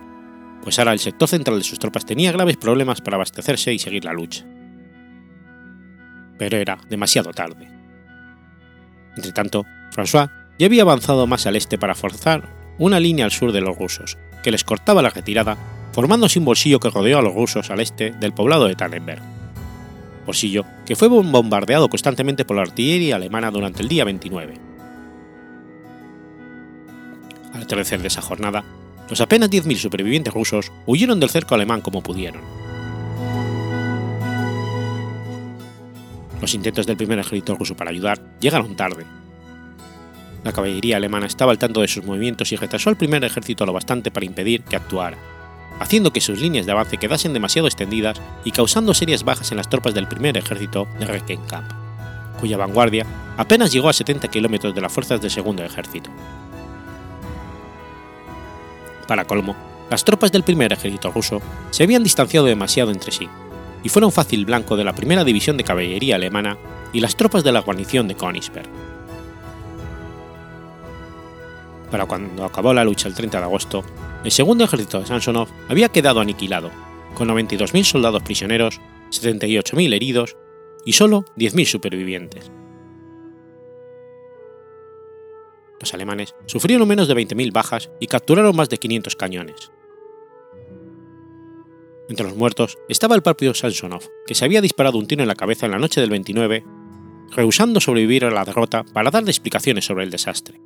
[0.63, 4.05] pues ahora el sector central de sus tropas tenía graves problemas para abastecerse y seguir
[4.05, 4.45] la lucha.
[6.39, 7.69] Pero era demasiado tarde.
[9.17, 13.61] Entretanto, François ya había avanzado más al este para forzar una línea al sur de
[13.61, 15.57] los rusos, que les cortaba la retirada,
[15.93, 19.40] formándose un bolsillo que rodeó a los rusos al este del poblado de Tannenberg
[20.27, 24.55] bolsillo que fue bombardeado constantemente por la artillería alemana durante el día 29.
[27.53, 28.65] Al atardecer de esa jornada,
[29.09, 32.43] los apenas 10.000 supervivientes rusos huyeron del cerco alemán como pudieron.
[36.41, 39.05] Los intentos del primer ejército ruso para ayudar llegaron tarde.
[40.43, 43.75] La caballería alemana estaba al tanto de sus movimientos y retrasó al primer ejército lo
[43.75, 45.19] bastante para impedir que actuara,
[45.81, 49.69] haciendo que sus líneas de avance quedasen demasiado extendidas y causando serias bajas en las
[49.69, 51.73] tropas del primer ejército de Reckenkamp,
[52.39, 53.07] cuya vanguardia
[53.37, 56.11] apenas llegó a 70 kilómetros de las fuerzas del segundo ejército.
[59.09, 59.57] Para colmo,
[59.91, 63.29] las tropas del primer ejército ruso se habían distanciado demasiado entre sí,
[63.83, 66.59] y fueron fácil blanco de la primera división de caballería alemana
[66.93, 68.69] y las tropas de la guarnición de Königsberg.
[71.91, 73.83] Para cuando acabó la lucha el 30 de agosto,
[74.25, 76.71] el segundo ejército de Samsonov había quedado aniquilado,
[77.15, 80.37] con 92.000 soldados prisioneros, 78.000 heridos
[80.85, 82.51] y solo 10.000 supervivientes.
[85.81, 89.73] Los alemanes sufrieron menos de 20.000 bajas y capturaron más de 500 cañones.
[92.11, 95.37] Entre los muertos estaba el propio Samsonov, que se había disparado un tiro en la
[95.37, 96.65] cabeza en la noche del 29,
[97.31, 100.61] rehusando sobrevivir a la derrota para darle explicaciones sobre el desastre.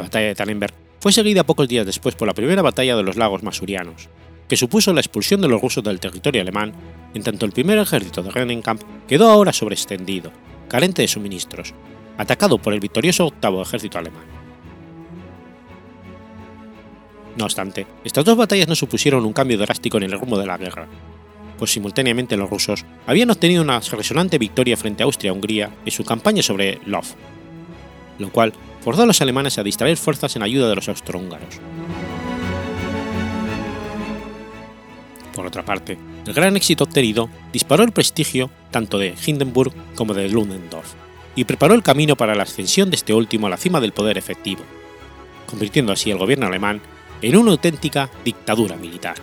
[0.00, 3.16] La batalla de Tannenberg fue seguida pocos días después por la primera batalla de los
[3.16, 4.08] lagos masurianos,
[4.48, 6.72] que supuso la expulsión de los rusos del territorio alemán,
[7.12, 10.32] en tanto el primer ejército de Rennenkamp quedó ahora sobreextendido,
[10.68, 11.74] carente de suministros,
[12.16, 14.24] atacado por el victorioso octavo ejército alemán.
[17.36, 20.56] No obstante, estas dos batallas no supusieron un cambio drástico en el rumbo de la
[20.56, 20.88] guerra,
[21.58, 26.42] pues simultáneamente los rusos habían obtenido una resonante victoria frente a Austria-Hungría en su campaña
[26.42, 27.04] sobre Lov,
[28.18, 31.60] lo cual forzó a los alemanes a distraer fuerzas en ayuda de los austrohúngaros.
[35.34, 40.28] Por otra parte, el gran éxito obtenido disparó el prestigio tanto de Hindenburg como de
[40.28, 40.94] Ludendorff
[41.34, 44.18] y preparó el camino para la ascensión de este último a la cima del poder
[44.18, 44.62] efectivo,
[45.46, 46.80] convirtiendo así el gobierno alemán
[47.22, 49.16] en una auténtica dictadura militar.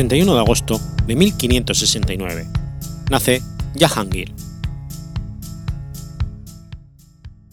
[0.00, 2.46] 31 de agosto de 1569.
[3.10, 3.42] Nace
[3.78, 4.32] Jahangir.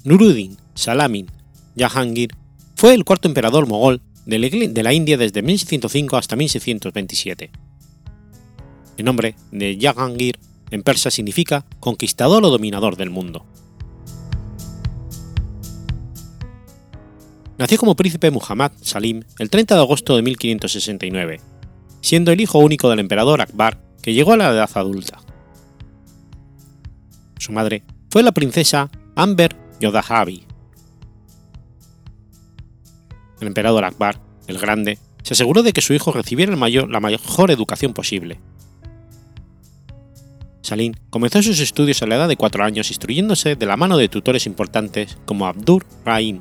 [0.05, 1.29] Nuruddin Salamin
[1.75, 2.29] Jahangir
[2.75, 7.51] fue el cuarto emperador mogol de la India desde 1605 hasta 1627.
[8.95, 10.39] El nombre de Jahangir
[10.71, 13.45] en persa significa conquistador o dominador del mundo.
[17.57, 21.56] Nació como príncipe Muhammad Salim el 30 de agosto de 1569
[22.07, 25.19] siendo el hijo único del emperador Akbar, que llegó a la edad adulta.
[27.37, 30.45] Su madre fue la princesa Amber Yodahabi.
[33.41, 37.93] El emperador Akbar, el Grande, se aseguró de que su hijo recibiera la mejor educación
[37.93, 38.39] posible.
[40.61, 44.07] Salim comenzó sus estudios a la edad de cuatro años instruyéndose de la mano de
[44.07, 46.39] tutores importantes como Abdur Rahim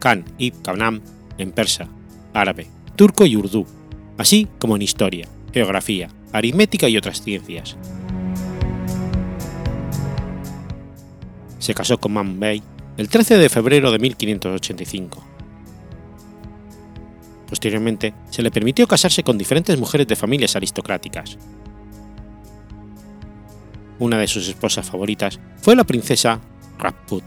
[0.00, 1.00] Khan ibn Kanam
[1.38, 1.88] en persa,
[2.32, 3.64] árabe, turco y urdu,
[4.18, 7.76] así como en historia, geografía, aritmética y otras ciencias.
[11.58, 12.62] Se casó con Man Bei
[12.96, 15.24] el 13 de febrero de 1585.
[17.48, 21.38] Posteriormente, se le permitió casarse con diferentes mujeres de familias aristocráticas.
[23.98, 26.40] Una de sus esposas favoritas fue la princesa
[26.78, 27.24] Rajput,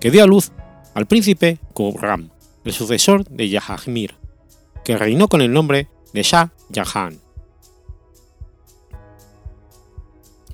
[0.00, 0.52] que dio a luz
[0.94, 2.30] al príncipe Khurram,
[2.64, 4.14] el sucesor de Jahangir,
[4.84, 7.18] que reinó con el nombre de Shah Jahan.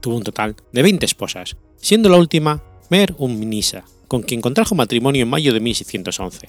[0.01, 5.23] Tuvo un total de 20 esposas, siendo la última Mer Nisa, con quien contrajo matrimonio
[5.23, 6.49] en mayo de 1611.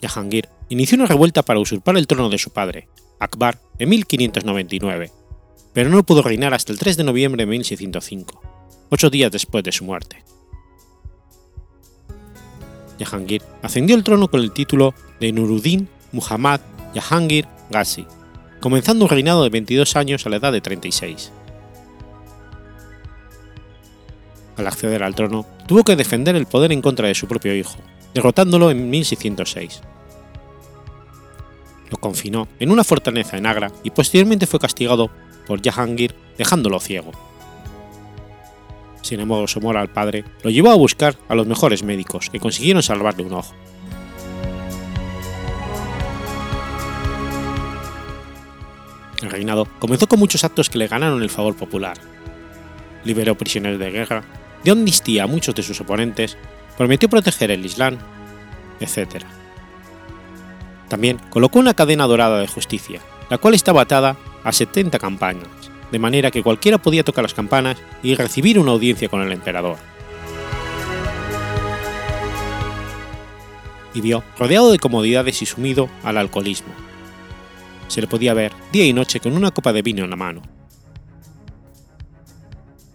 [0.00, 2.88] Jahangir inició una revuelta para usurpar el trono de su padre,
[3.20, 5.12] Akbar, en 1599,
[5.72, 8.42] pero no pudo reinar hasta el 3 de noviembre de 1605,
[8.90, 10.24] ocho días después de su muerte.
[13.04, 16.60] Jahangir ascendió al trono con el título de Nuruddin Muhammad
[16.94, 18.06] Jahangir Ghazi,
[18.60, 21.32] comenzando un reinado de 22 años a la edad de 36.
[24.56, 27.76] Al acceder al trono, tuvo que defender el poder en contra de su propio hijo,
[28.14, 29.80] derrotándolo en 1606.
[31.90, 35.10] Lo confinó en una fortaleza en Agra y posteriormente fue castigado
[35.46, 37.12] por Jahangir dejándolo ciego.
[39.02, 42.40] Sin embargo, su amor al padre lo llevó a buscar a los mejores médicos que
[42.40, 43.54] consiguieron salvarle un ojo.
[49.20, 51.96] El reinado comenzó con muchos actos que le ganaron el favor popular.
[53.04, 54.24] Liberó prisioneros de guerra,
[54.64, 56.36] dio amnistía a muchos de sus oponentes,
[56.76, 57.98] prometió proteger el Islam,
[58.80, 59.24] etc.
[60.88, 63.00] También colocó una cadena dorada de justicia,
[63.30, 65.48] la cual estaba atada a 70 campanas,
[65.92, 69.76] de manera que cualquiera podía tocar las campanas y recibir una audiencia con el emperador.
[73.92, 76.72] Vivió rodeado de comodidades y sumido al alcoholismo.
[77.88, 80.40] Se le podía ver día y noche con una copa de vino en la mano.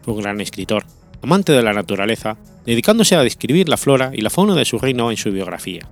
[0.02, 0.84] Fue un gran escritor,
[1.22, 5.12] amante de la naturaleza, dedicándose a describir la flora y la fauna de su reino
[5.12, 5.88] en su biografía.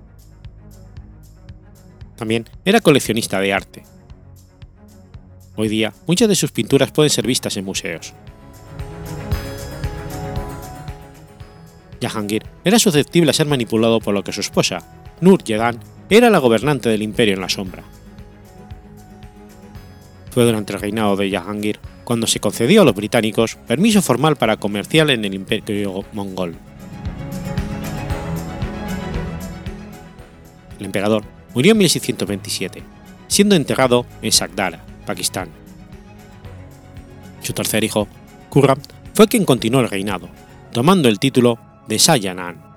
[2.16, 3.84] También era coleccionista de arte.
[5.58, 8.12] Hoy día, muchas de sus pinturas pueden ser vistas en museos.
[12.00, 14.86] Jahangir era susceptible a ser manipulado por lo que su esposa,
[15.22, 15.80] Nur Jahan,
[16.10, 17.84] era la gobernante del imperio en la sombra.
[20.30, 24.58] Fue durante el reinado de Jahangir cuando se concedió a los británicos permiso formal para
[24.58, 26.54] comerciar en el imperio mongol.
[30.78, 32.82] El emperador murió en 1627,
[33.26, 35.48] siendo enterrado en Sagdara, Pakistán.
[37.40, 38.08] Su tercer hijo,
[38.50, 38.80] Khurram,
[39.14, 40.28] fue quien continuó el reinado,
[40.72, 42.75] tomando el título de Sayanan.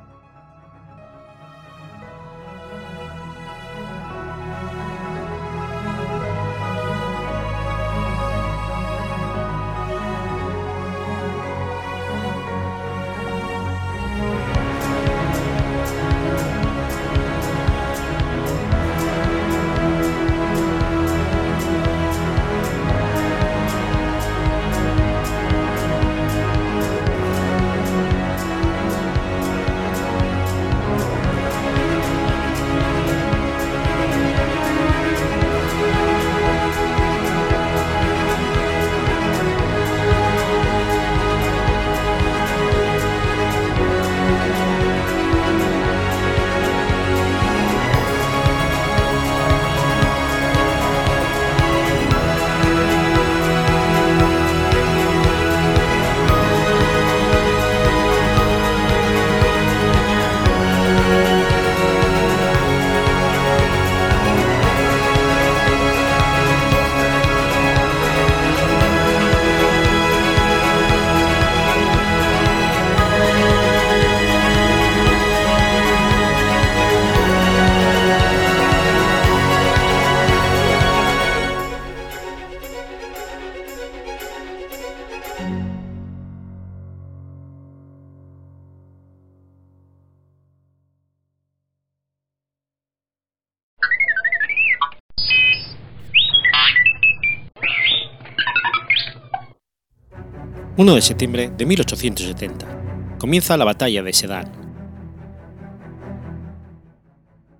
[100.79, 103.17] 1 de septiembre de 1870.
[103.17, 104.49] Comienza la batalla de Sedan.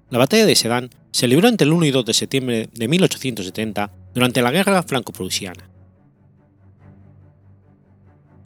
[0.10, 3.92] La batalla de Sedan se libró entre el 1 y 2 de septiembre de 1870
[4.14, 5.70] durante la Guerra Franco-Prusiana.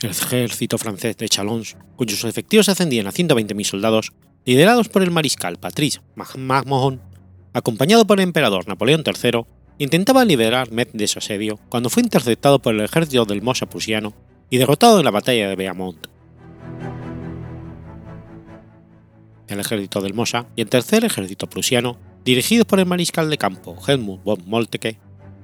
[0.01, 4.11] El ejército francés de Chalons, cuyos efectivos ascendían a 120.000 soldados,
[4.43, 6.99] liderados por el mariscal Patrice MacMahon,
[7.53, 9.45] acompañado por el emperador Napoleón III,
[9.77, 14.32] intentaba liberar Metz de su asedio cuando fue interceptado por el ejército del Mosa prusiano
[14.53, 16.05] y derrotado en la batalla de Beamont.
[19.47, 23.75] El ejército del Mosa y el tercer ejército prusiano, dirigidos por el mariscal de campo
[23.87, 24.99] Helmut von Moltke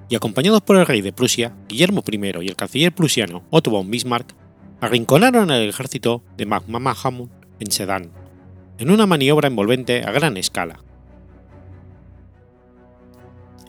[0.10, 3.90] y acompañados por el rey de Prusia, Guillermo I y el canciller prusiano Otto von
[3.90, 4.36] Bismarck,
[4.80, 8.12] arrinconaron al ejército de MacMahon en Sedan,
[8.78, 10.82] en una maniobra envolvente a gran escala.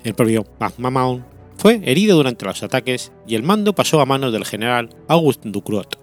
[0.05, 1.24] El propio MacMahon
[1.61, 5.99] fue herido durante los ataques y el mando pasó a manos del general August Ducrot.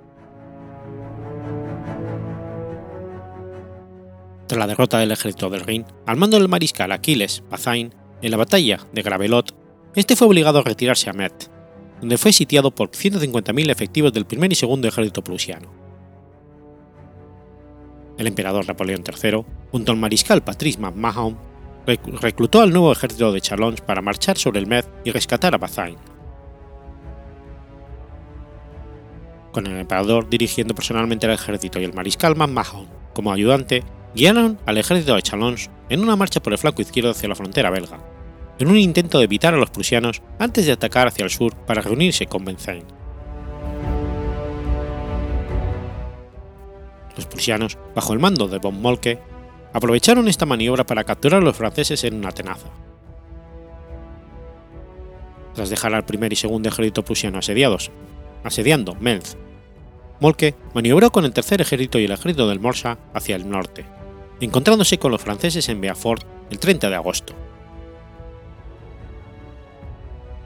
[4.45, 7.89] Tras la derrota del ejército del Rin, al mando del mariscal Aquiles Bazaine
[8.21, 9.55] en la batalla de Gravelot,
[9.95, 11.49] este fue obligado a retirarse a Metz,
[12.01, 15.73] donde fue sitiado por 150.000 efectivos del primer y segundo ejército prusiano.
[18.19, 21.46] El emperador Napoleón III, junto al mariscal Patrice MacMahon,
[21.95, 25.97] reclutó al nuevo ejército de Chalons para marchar sobre el Metz y rescatar a Bazaine.
[29.53, 33.83] Con el emperador dirigiendo personalmente el ejército y el mariscal MacMahon como ayudante,
[34.13, 37.69] guiaron al ejército de Chalons en una marcha por el flanco izquierdo hacia la frontera
[37.69, 37.99] belga,
[38.59, 41.81] en un intento de evitar a los prusianos antes de atacar hacia el sur para
[41.81, 42.83] reunirse con Benzain.
[47.15, 49.19] Los prusianos, bajo el mando de von Molke,
[49.73, 52.69] aprovecharon esta maniobra para capturar a los franceses en una tenaza.
[55.53, 57.91] Tras dejar al primer y segundo ejército prusiano asediados,
[58.43, 59.37] asediando Melz,
[60.19, 63.85] Molke maniobró con el tercer ejército y el ejército del Morsa hacia el norte,
[64.39, 67.33] encontrándose con los franceses en Beaufort el 30 de agosto.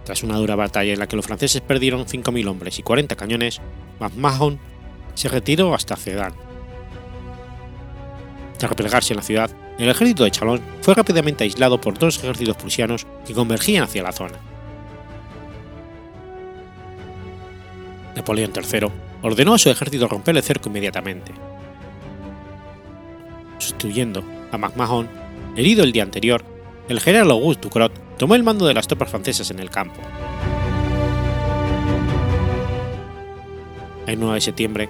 [0.03, 3.61] Tras una dura batalla en la que los franceses perdieron 5.000 hombres y 40 cañones,
[3.99, 4.59] McMahon
[5.13, 6.50] se retiró hasta Sedan.
[8.61, 9.49] Tras replegarse en la ciudad,
[9.79, 14.11] el ejército de Chalon fue rápidamente aislado por dos ejércitos prusianos que convergían hacia la
[14.11, 14.37] zona.
[18.15, 18.89] Napoleón III
[19.23, 21.31] ordenó a su ejército romper el cerco inmediatamente.
[23.57, 25.09] Sustituyendo a McMahon,
[25.55, 26.45] herido el día anterior,
[26.87, 30.01] el general Auguste Ducrot tomó el mando de las tropas francesas en el campo.
[34.05, 34.89] El 9 de septiembre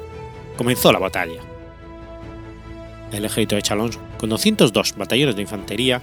[0.57, 1.50] comenzó la batalla.
[3.11, 6.01] El ejército de Chalons, con 202 batallones de infantería,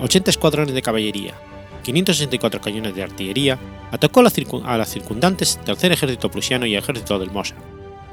[0.00, 1.34] 80 escuadrones de caballería,
[1.82, 3.58] 564 cañones de artillería,
[3.90, 7.56] atacó a, las circundantes tercer ejército prusiano y ejército del Mosa,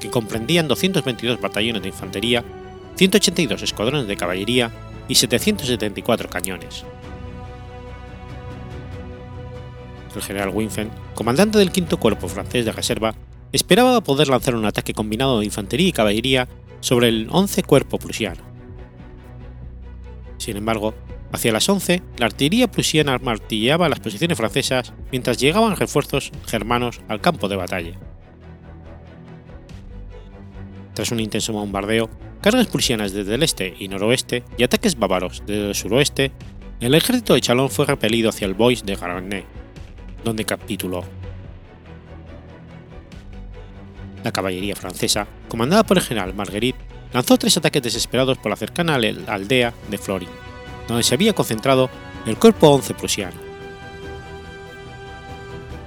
[0.00, 2.44] que comprendían 222 batallones de infantería,
[2.96, 4.72] 182 escuadrones de caballería
[5.06, 6.84] y 774 cañones.
[10.16, 13.14] El general Winfen, comandante del quinto cuerpo francés de reserva,
[13.52, 16.48] esperaba poder lanzar un ataque combinado de infantería y caballería
[16.80, 18.42] sobre el 11 cuerpo prusiano.
[20.38, 20.94] Sin embargo,
[21.32, 27.20] hacia las 11, la artillería prusiana martilleaba las posiciones francesas mientras llegaban refuerzos germanos al
[27.20, 27.98] campo de batalla.
[30.94, 32.08] Tras un intenso bombardeo,
[32.40, 36.32] cargas prusianas desde el este y noroeste y ataques bávaros desde el suroeste,
[36.80, 39.44] el ejército de Chalon fue repelido hacia el Bois de Garanay,
[40.24, 41.04] donde capituló.
[44.24, 46.78] La caballería francesa, comandada por el general Marguerite,
[47.12, 50.28] lanzó tres ataques desesperados por la cercana aldea de Florin,
[50.86, 51.88] donde se había concentrado
[52.26, 53.36] el cuerpo 11 prusiano.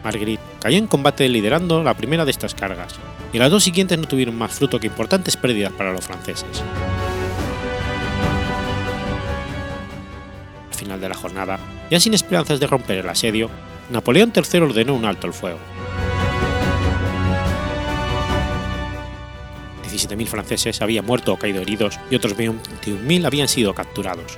[0.04, 2.96] Marguerite cayó en combate liderando la primera de estas cargas,
[3.34, 6.64] y las dos siguientes no tuvieron más fruto que importantes pérdidas para los franceses.
[10.70, 11.60] Al final de la jornada,
[11.90, 13.50] ya sin esperanzas de romper el asedio,
[13.92, 15.60] Napoleón III ordenó un alto el fuego.
[20.08, 24.38] 17.000 franceses habían muerto o caído heridos y otros 21.000 habían sido capturados.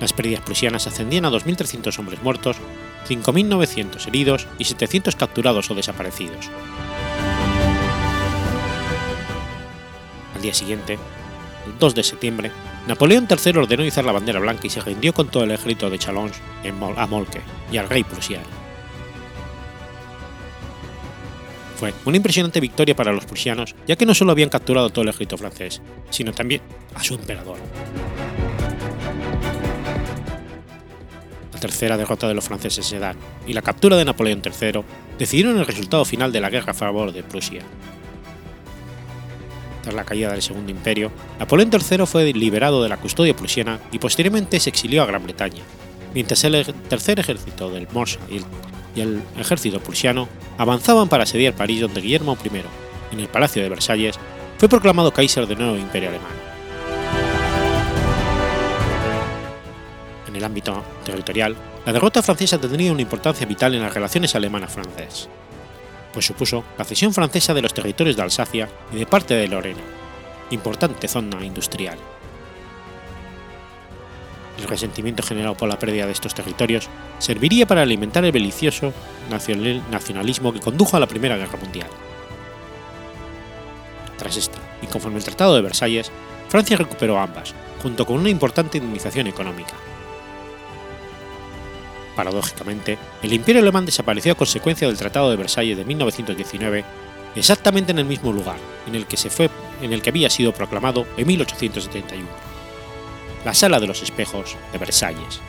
[0.00, 2.56] Las pérdidas prusianas ascendían a 2.300 hombres muertos,
[3.08, 6.50] 5.900 heridos y 700 capturados o desaparecidos.
[10.34, 10.94] Al día siguiente,
[11.66, 12.50] el 2 de septiembre,
[12.88, 15.98] Napoleón III ordenó izar la bandera blanca y se rindió con todo el ejército de
[15.98, 16.40] Chalons
[16.96, 18.61] a Molke y al rey prusiano.
[21.82, 25.08] Fue una impresionante victoria para los prusianos, ya que no solo habían capturado todo el
[25.08, 26.60] ejército francés, sino también
[26.94, 27.56] a su emperador.
[31.52, 33.16] La tercera derrota de los franceses en Sedan
[33.48, 34.84] y la captura de Napoleón III
[35.18, 37.62] decidieron el resultado final de la guerra a favor de Prusia.
[39.82, 41.10] Tras la caída del Segundo Imperio,
[41.40, 45.64] Napoleón III fue liberado de la custodia prusiana y posteriormente se exilió a Gran Bretaña,
[46.14, 48.40] mientras el tercer ejército del Morsa y
[49.38, 50.28] ejército prusiano
[50.58, 52.62] avanzaban para asediar París donde Guillermo I,
[53.12, 54.18] en el Palacio de Versalles,
[54.58, 56.32] fue proclamado Kaiser del nuevo Imperio Alemán.
[60.28, 65.28] En el ámbito territorial, la derrota francesa tendría una importancia vital en las relaciones alemanas-francesas
[66.12, 69.80] pues supuso la cesión francesa de los territorios de Alsacia y de parte de Lorena,
[70.50, 71.98] importante zona industrial.
[74.58, 76.88] El resentimiento generado por la pérdida de estos territorios
[77.18, 78.92] serviría para alimentar el belicioso
[79.30, 81.88] nacionalismo que condujo a la Primera Guerra Mundial.
[84.18, 86.12] Tras esta, y conforme el Tratado de Versalles,
[86.48, 89.72] Francia recuperó ambas, junto con una importante indemnización económica.
[92.14, 96.84] Paradójicamente, el imperio alemán desapareció a consecuencia del Tratado de Versalles de 1919,
[97.34, 99.48] exactamente en el mismo lugar en el que, se fue,
[99.80, 102.28] en el que había sido proclamado en 1871,
[103.44, 105.40] la Sala de los Espejos de Versalles.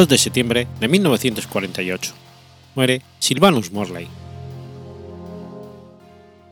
[0.00, 2.14] 2 de septiembre de 1948.
[2.74, 4.08] Muere Sylvanus Morley.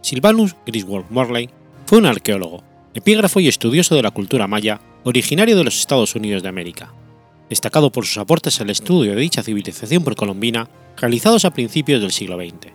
[0.02, 1.48] Sylvanus Griswold Morley
[1.86, 6.42] fue un arqueólogo, epígrafo y estudioso de la cultura maya, originario de los Estados Unidos
[6.42, 6.92] de América,
[7.48, 10.68] destacado por sus aportes al estudio de dicha civilización precolombina
[10.98, 12.70] realizados a principios del siglo XX.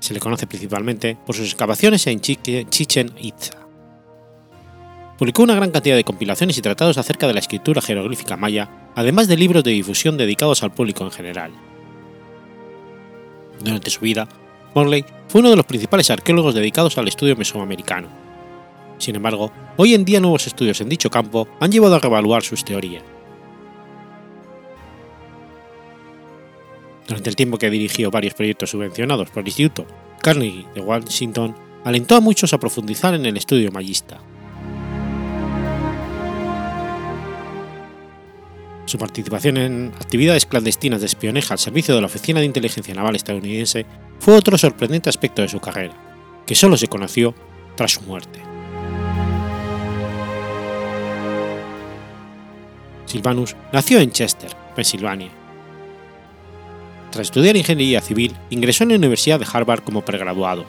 [0.00, 3.61] Se le conoce principalmente por sus excavaciones en Chichen Itza.
[5.22, 9.28] Publicó una gran cantidad de compilaciones y tratados acerca de la escritura jeroglífica maya, además
[9.28, 11.52] de libros de difusión dedicados al público en general.
[13.62, 14.26] Durante su vida,
[14.74, 18.08] Morley fue uno de los principales arqueólogos dedicados al estudio mesoamericano.
[18.98, 22.64] Sin embargo, hoy en día nuevos estudios en dicho campo han llevado a revaluar sus
[22.64, 23.04] teorías.
[27.06, 29.86] Durante el tiempo que dirigió varios proyectos subvencionados por el Instituto
[30.20, 31.54] Carnegie de Washington,
[31.84, 34.18] alentó a muchos a profundizar en el estudio mayista.
[38.92, 43.16] Su participación en actividades clandestinas de espionaje al servicio de la Oficina de Inteligencia Naval
[43.16, 43.86] estadounidense
[44.18, 45.94] fue otro sorprendente aspecto de su carrera,
[46.44, 47.34] que solo se conoció
[47.74, 48.38] tras su muerte.
[53.06, 55.30] Silvanus nació en Chester, Pensilvania.
[57.12, 60.66] Tras estudiar ingeniería civil, ingresó en la Universidad de Harvard como pregraduado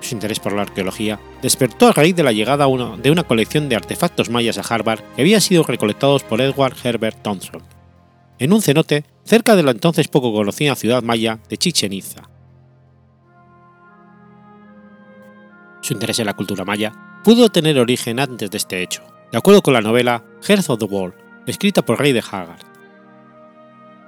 [0.00, 3.76] su interés por la arqueología despertó a raíz de la llegada de una colección de
[3.76, 7.62] artefactos mayas a Harvard que habían sido recolectados por Edward Herbert Thompson,
[8.38, 12.28] en un cenote cerca de la entonces poco conocida ciudad maya de Chichen Itza.
[15.82, 16.92] Su interés en la cultura maya
[17.24, 20.86] pudo tener origen antes de este hecho, de acuerdo con la novela Hearth of the
[20.86, 21.14] World,
[21.46, 22.64] escrita por Rey de Haggard.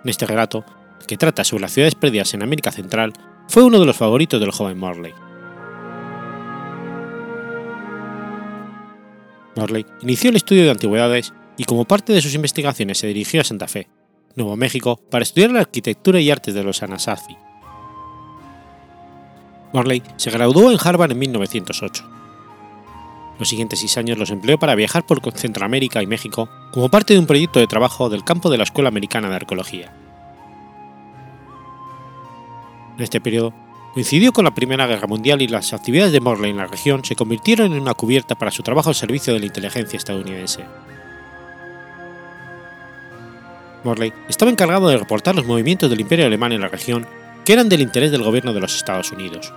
[0.05, 0.65] En este relato,
[1.07, 3.13] que trata sobre las ciudades perdidas en América Central,
[3.49, 5.13] fue uno de los favoritos del joven Morley.
[9.57, 13.45] Morley inició el estudio de antigüedades y como parte de sus investigaciones se dirigió a
[13.45, 13.89] Santa Fe,
[14.35, 17.37] Nuevo México, para estudiar la arquitectura y artes de los Anasazi.
[19.73, 22.05] Morley se graduó en Harvard en 1908.
[23.39, 27.21] Los siguientes seis años los empleó para viajar por Centroamérica y México como parte de
[27.21, 29.93] un proyecto de trabajo del campo de la Escuela Americana de Arqueología.
[32.97, 33.55] En este periodo
[33.93, 37.17] coincidió con la Primera Guerra Mundial y las actividades de Morley en la región se
[37.17, 40.65] convirtieron en una cubierta para su trabajo al servicio de la inteligencia estadounidense.
[43.85, 47.07] Morley estaba encargado de reportar los movimientos del Imperio alemán en la región
[47.45, 49.53] que eran del interés del gobierno de los Estados Unidos.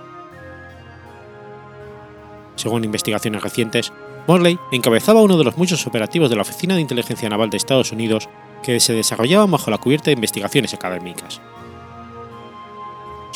[2.56, 3.92] Según investigaciones recientes,
[4.26, 7.92] Morley encabezaba uno de los muchos operativos de la Oficina de Inteligencia Naval de Estados
[7.92, 8.28] Unidos
[8.62, 11.40] que se desarrollaban bajo la cubierta de investigaciones académicas.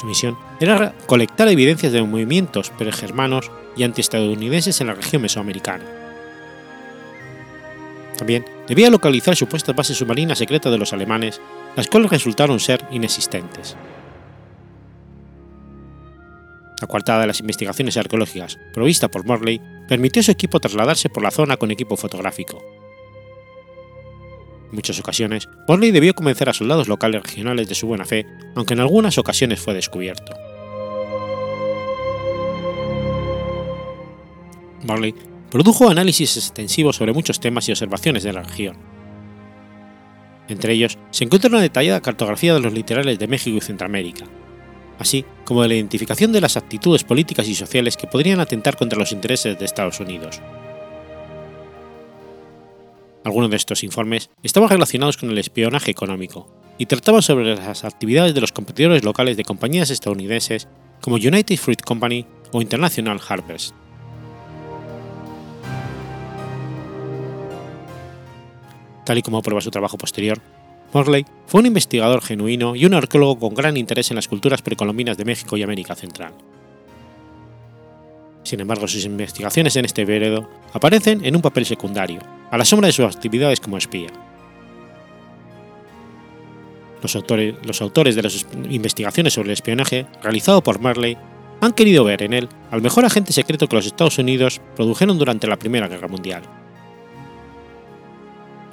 [0.00, 5.84] Su misión era colectar evidencias de movimientos pregermanos y antiestadounidenses en la región mesoamericana.
[8.16, 11.38] También debía localizar supuestas bases submarinas secretas de los alemanes,
[11.76, 13.76] las cuales resultaron ser inexistentes.
[16.80, 21.22] La coartada de las investigaciones arqueológicas provista por Morley permitió a su equipo trasladarse por
[21.22, 22.62] la zona con equipo fotográfico,
[24.70, 28.74] en muchas ocasiones, Morley debió convencer a soldados locales regionales de su buena fe, aunque
[28.74, 30.32] en algunas ocasiones fue descubierto.
[34.84, 35.14] Morley
[35.50, 38.76] produjo análisis extensivos sobre muchos temas y observaciones de la región.
[40.48, 44.24] Entre ellos se encuentra una detallada cartografía de los litorales de México y Centroamérica,
[44.98, 48.98] así como de la identificación de las actitudes políticas y sociales que podrían atentar contra
[48.98, 50.40] los intereses de Estados Unidos.
[53.24, 56.48] Algunos de estos informes estaban relacionados con el espionaje económico
[56.78, 60.68] y trataban sobre las actividades de los competidores locales de compañías estadounidenses
[61.02, 63.74] como United Fruit Company o International Harvest.
[69.04, 70.40] Tal y como prueba su trabajo posterior,
[70.92, 75.16] Morley fue un investigador genuino y un arqueólogo con gran interés en las culturas precolombinas
[75.16, 76.32] de México y América Central.
[78.42, 82.20] Sin embargo, sus investigaciones en este periodo aparecen en un papel secundario,
[82.50, 84.08] a la sombra de sus actividades como espía.
[87.02, 87.16] Los
[87.80, 91.16] autores, de las investigaciones sobre el espionaje realizado por Marley
[91.60, 95.46] han querido ver en él al mejor agente secreto que los Estados Unidos produjeron durante
[95.46, 96.42] la Primera Guerra Mundial.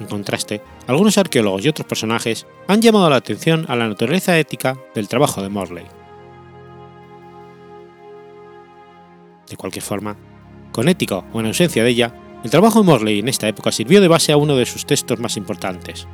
[0.00, 4.78] En contraste, algunos arqueólogos y otros personajes han llamado la atención a la naturaleza ética
[4.94, 5.84] del trabajo de Morley.
[9.48, 10.16] De cualquier forma,
[10.72, 14.00] con ética o en ausencia de ella, el trabajo de Morley en esta época sirvió
[14.00, 16.06] de base a uno de sus textos más importantes,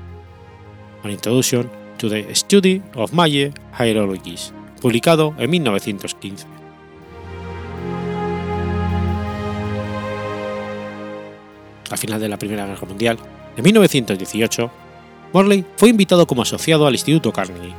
[1.02, 6.46] An Introduction to the Study of Maya Hierologies, publicado en 1915.
[11.90, 13.18] Al final de la Primera Guerra Mundial,
[13.56, 14.70] en 1918,
[15.32, 17.74] Morley fue invitado como asociado al Instituto Carnegie.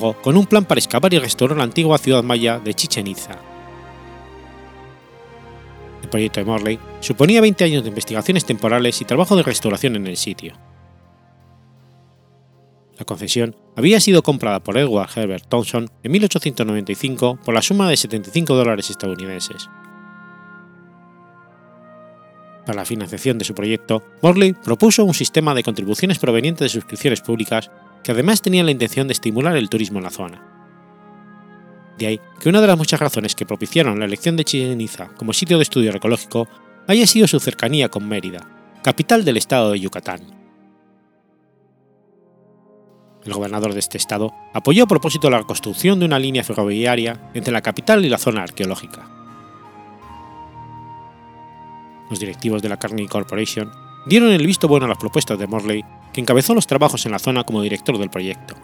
[0.00, 3.38] Con un plan para excavar y restaurar la antigua ciudad maya de Chichen Itza.
[6.02, 10.06] El proyecto de Morley suponía 20 años de investigaciones temporales y trabajo de restauración en
[10.06, 10.54] el sitio.
[12.98, 17.96] La concesión había sido comprada por Edward Herbert Thompson en 1895 por la suma de
[17.96, 19.68] 75 dólares estadounidenses.
[22.64, 27.20] Para la financiación de su proyecto, Morley propuso un sistema de contribuciones provenientes de suscripciones
[27.20, 27.70] públicas
[28.04, 30.42] que además tenía la intención de estimular el turismo en la zona.
[31.98, 35.08] De ahí que una de las muchas razones que propiciaron la elección de Chichen Itza
[35.16, 36.46] como sitio de estudio arqueológico
[36.86, 38.46] haya sido su cercanía con Mérida,
[38.82, 40.20] capital del estado de Yucatán.
[43.24, 47.54] El gobernador de este estado apoyó a propósito la construcción de una línea ferroviaria entre
[47.54, 49.08] la capital y la zona arqueológica.
[52.10, 53.72] Los directivos de la Carnegie Corporation
[54.04, 55.82] dieron el visto bueno a las propuestas de Morley,
[56.14, 58.54] que encabezó los trabajos en la zona como director del proyecto.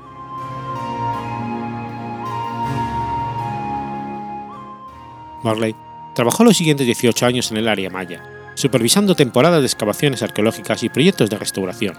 [5.43, 5.75] Morley
[6.15, 8.23] trabajó los siguientes 18 años en el área maya,
[8.55, 11.99] supervisando temporadas de excavaciones arqueológicas y proyectos de restauración.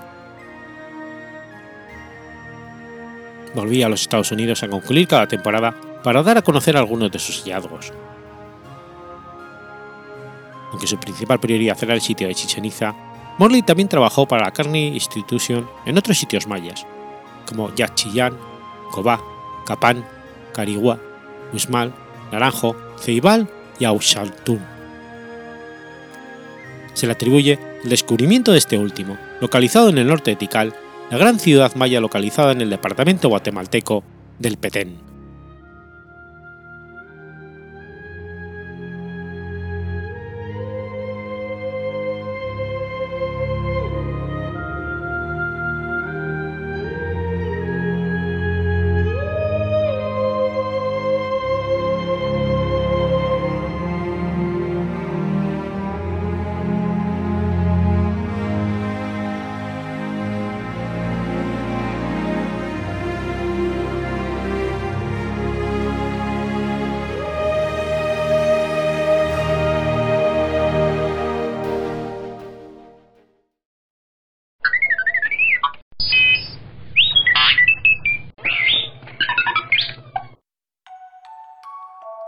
[3.54, 7.20] Volvía a los Estados Unidos a concluir cada temporada para dar a conocer algunos de
[7.20, 7.92] sus hallazgos.
[10.72, 12.96] Aunque su principal prioridad era el sitio de Chichen Itza,
[13.42, 16.86] Morley también trabajó para la Carnegie Institution en otros sitios mayas,
[17.48, 18.38] como Yaxchillán,
[18.92, 19.20] Cobá,
[19.66, 20.06] Capán,
[20.54, 21.00] Carigua,
[21.52, 21.92] Usmal,
[22.32, 24.62] Naranjo, Ceibal y Auxaltún.
[26.94, 30.76] Se le atribuye el descubrimiento de este último, localizado en el norte de Tikal,
[31.10, 34.04] la gran ciudad maya localizada en el departamento guatemalteco
[34.38, 35.11] del Petén.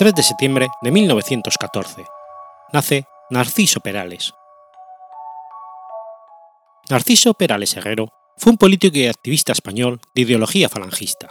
[0.04, 2.06] 3 de septiembre de 1914.
[2.74, 4.34] Nace Narciso Perales.
[6.90, 11.30] Narciso Perales Herrero fue un político y activista español de ideología falangista.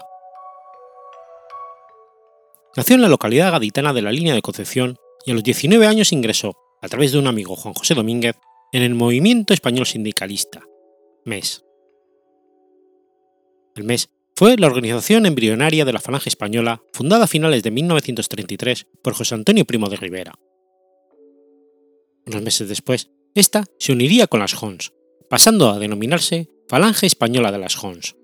[2.75, 4.97] Nació en la localidad gaditana de la línea de Concepción
[5.27, 8.37] y a los 19 años ingresó, a través de un amigo Juan José Domínguez,
[8.73, 10.63] en el Movimiento Español Sindicalista,
[11.27, 11.63] MES.
[13.75, 18.87] El MES fue la organización embrionaria de la Falange Española, fundada a finales de 1933
[19.03, 20.33] por José Antonio Primo de Rivera.
[22.27, 24.93] Unos meses después, esta se uniría con las Jons,
[25.29, 28.17] pasando a denominarse Falange Española de las Jons.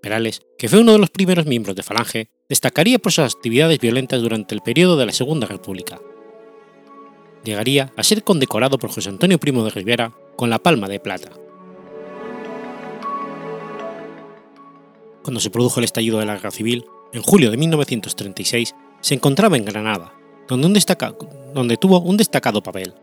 [0.00, 4.22] Perales, que fue uno de los primeros miembros de Falange, destacaría por sus actividades violentas
[4.22, 6.00] durante el periodo de la Segunda República.
[7.44, 11.32] Llegaría a ser condecorado por José Antonio Primo de Rivera con la Palma de Plata.
[15.22, 19.56] Cuando se produjo el estallido de la guerra civil, en julio de 1936, se encontraba
[19.56, 20.14] en Granada,
[20.48, 20.82] donde,
[21.54, 22.94] donde tuvo un destacado papel.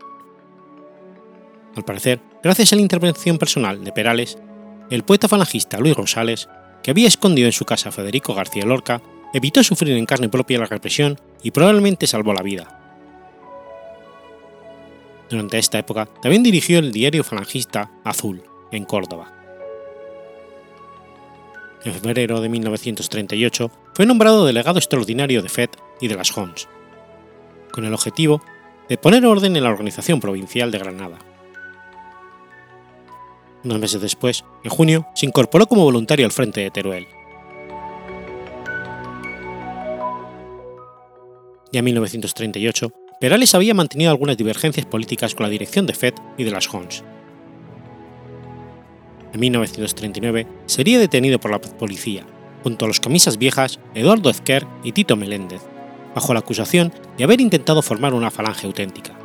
[1.76, 4.38] Al parecer, gracias a la intervención personal de Perales,
[4.90, 6.48] el poeta falangista Luis Rosales,
[6.82, 9.02] que había escondido en su casa a Federico García Lorca,
[9.34, 12.74] evitó sufrir en carne propia la represión y probablemente salvó la vida.
[15.28, 18.42] Durante esta época también dirigió el diario falangista Azul,
[18.72, 19.37] en Córdoba
[21.84, 25.70] en febrero de 1938, fue nombrado delegado extraordinario de FED
[26.00, 26.68] y de las Hons,
[27.72, 28.42] con el objetivo
[28.88, 31.18] de poner orden en la organización provincial de Granada.
[33.64, 37.06] Unos meses después, en junio, se incorporó como voluntario al frente de Teruel.
[41.72, 46.44] Ya en 1938, Perales había mantenido algunas divergencias políticas con la dirección de FED y
[46.44, 47.04] de las Hons,
[49.32, 52.24] en 1939 sería detenido por la policía,
[52.62, 55.62] junto a los camisas viejas Eduardo Ezquer y Tito Meléndez,
[56.14, 59.18] bajo la acusación de haber intentado formar una falange auténtica.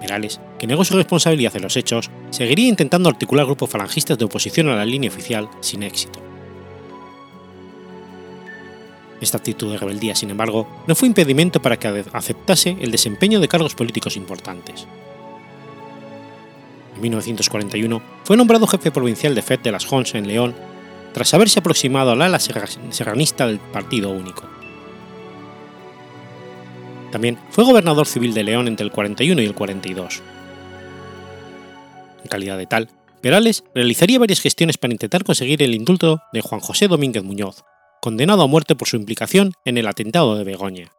[0.00, 4.68] Perales, que negó su responsabilidad en los hechos, seguiría intentando articular grupos falangistas de oposición
[4.68, 6.20] a la línea oficial sin éxito.
[9.20, 13.48] Esta actitud de rebeldía, sin embargo, no fue impedimento para que aceptase el desempeño de
[13.48, 14.86] cargos políticos importantes
[16.94, 20.54] En 1941 fue nombrado jefe provincial de FED de las Jons en León,
[21.12, 24.42] tras haberse aproximado al ala serranista del Partido Único.
[27.12, 30.22] También fue gobernador civil de León entre el 41 y el 42.
[32.22, 32.90] En calidad de tal,
[33.20, 37.64] Perales realizaría varias gestiones para intentar conseguir el indulto de Juan José Domínguez Muñoz,
[38.02, 40.90] condenado a muerte por su implicación en el atentado de Begoña.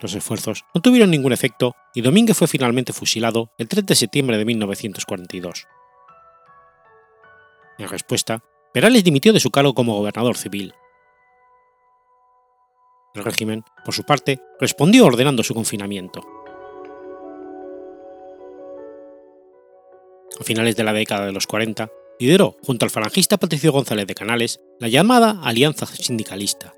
[0.00, 4.38] Los esfuerzos no tuvieron ningún efecto y Domínguez fue finalmente fusilado el 3 de septiembre
[4.38, 5.66] de 1942.
[7.78, 8.42] En respuesta,
[8.72, 10.74] Perales dimitió de su cargo como gobernador civil.
[13.14, 16.20] El régimen, por su parte, respondió ordenando su confinamiento.
[20.40, 24.14] A finales de la década de los 40, lideró, junto al falangista Patricio González de
[24.14, 26.74] Canales, la llamada Alianza Sindicalista,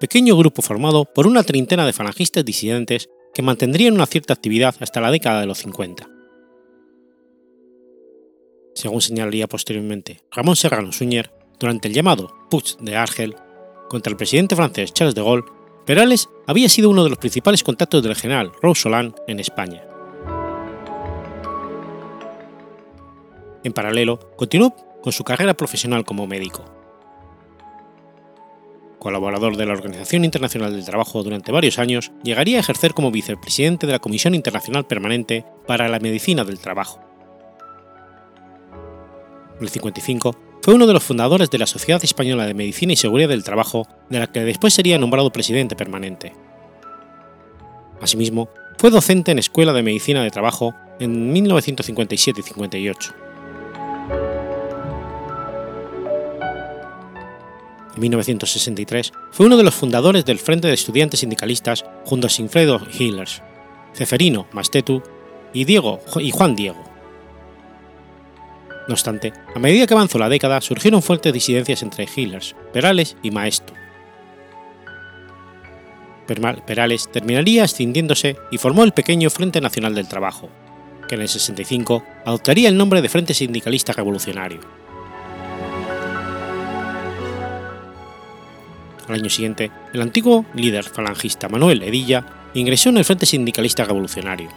[0.00, 5.00] pequeño grupo formado por una treintena de falangistas disidentes que mantendrían una cierta actividad hasta
[5.00, 6.08] la década de los 50.
[8.74, 13.36] Según señalaría posteriormente Ramón Serrano Suñer, durante el llamado Putsch de Argel
[13.88, 15.44] contra el presidente francés Charles de Gaulle,
[15.86, 19.84] Perales había sido uno de los principales contactos del general Roussillon en España.
[23.62, 26.64] En paralelo, continuó con su carrera profesional como médico
[29.04, 33.86] colaborador de la Organización Internacional del Trabajo durante varios años, llegaría a ejercer como vicepresidente
[33.86, 37.00] de la Comisión Internacional Permanente para la Medicina del Trabajo.
[39.58, 42.96] En el 55 fue uno de los fundadores de la Sociedad Española de Medicina y
[42.96, 46.32] Seguridad del Trabajo, de la que después sería nombrado presidente permanente.
[48.00, 48.48] Asimismo,
[48.78, 53.23] fue docente en Escuela de Medicina de Trabajo en 1957 y 58.
[57.94, 62.80] En 1963, fue uno de los fundadores del Frente de Estudiantes Sindicalistas junto a Sinfredo
[62.98, 63.42] Hillers,
[63.94, 65.02] Ceferino Mastetu
[65.52, 66.82] y, Diego, y Juan Diego.
[68.88, 73.30] No obstante, a medida que avanzó la década surgieron fuertes disidencias entre Hillers, Perales y
[73.30, 73.72] Maestu.
[76.66, 80.48] Perales terminaría extindiéndose y formó el pequeño Frente Nacional del Trabajo,
[81.08, 84.83] que en el 65 adoptaría el nombre de Frente Sindicalista Revolucionario.
[89.08, 92.24] Al año siguiente, el antiguo líder falangista Manuel Edilla
[92.54, 94.48] ingresó en el Frente Sindicalista Revolucionario,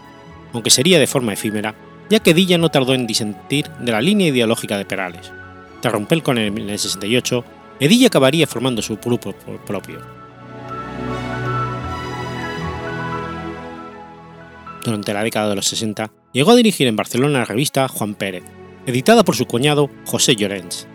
[0.54, 1.76] aunque sería de forma efímera,
[2.10, 5.32] ya que Edilla no tardó en disentir de la línea ideológica de Perales.
[5.82, 7.44] Tras romper con él en el 68,
[7.80, 9.34] Edilla acabaría formando su grupo
[9.66, 10.00] propio.
[14.84, 18.44] Durante la década de los 60, llegó a dirigir en Barcelona la revista Juan Pérez,
[18.86, 20.88] editada por su cuñado José Llorens,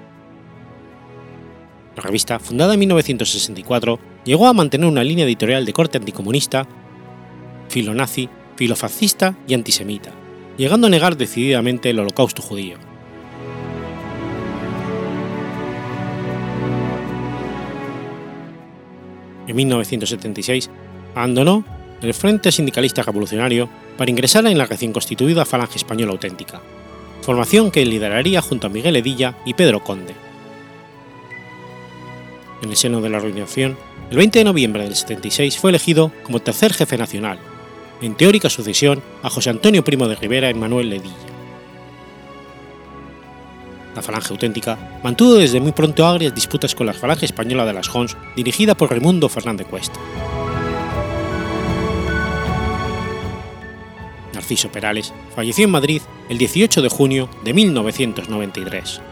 [1.97, 6.67] la revista, fundada en 1964, llegó a mantener una línea editorial de corte anticomunista,
[7.69, 10.11] filonazi, filofascista y antisemita,
[10.57, 12.77] llegando a negar decididamente el holocausto judío.
[19.47, 20.71] En 1976,
[21.15, 21.65] abandonó
[22.01, 23.69] el Frente Sindicalista Revolucionario
[23.99, 26.63] para ingresar en la recién constituida Falange Española Auténtica,
[27.21, 30.15] formación que lideraría junto a Miguel Edilla y Pedro Conde,
[32.63, 33.77] en el seno de la organización,
[34.11, 37.39] el 20 de noviembre del 76 fue elegido como tercer jefe nacional,
[38.01, 41.15] en teórica sucesión a José Antonio Primo de Rivera y Manuel Ledilla.
[43.95, 47.89] La Falange Auténtica mantuvo desde muy pronto agrias disputas con la Falange Española de las
[47.89, 49.99] Jons, dirigida por Raimundo Fernández Cuesta.
[54.33, 56.01] Narciso Perales falleció en Madrid
[56.31, 59.12] el 18 de junio de 1993.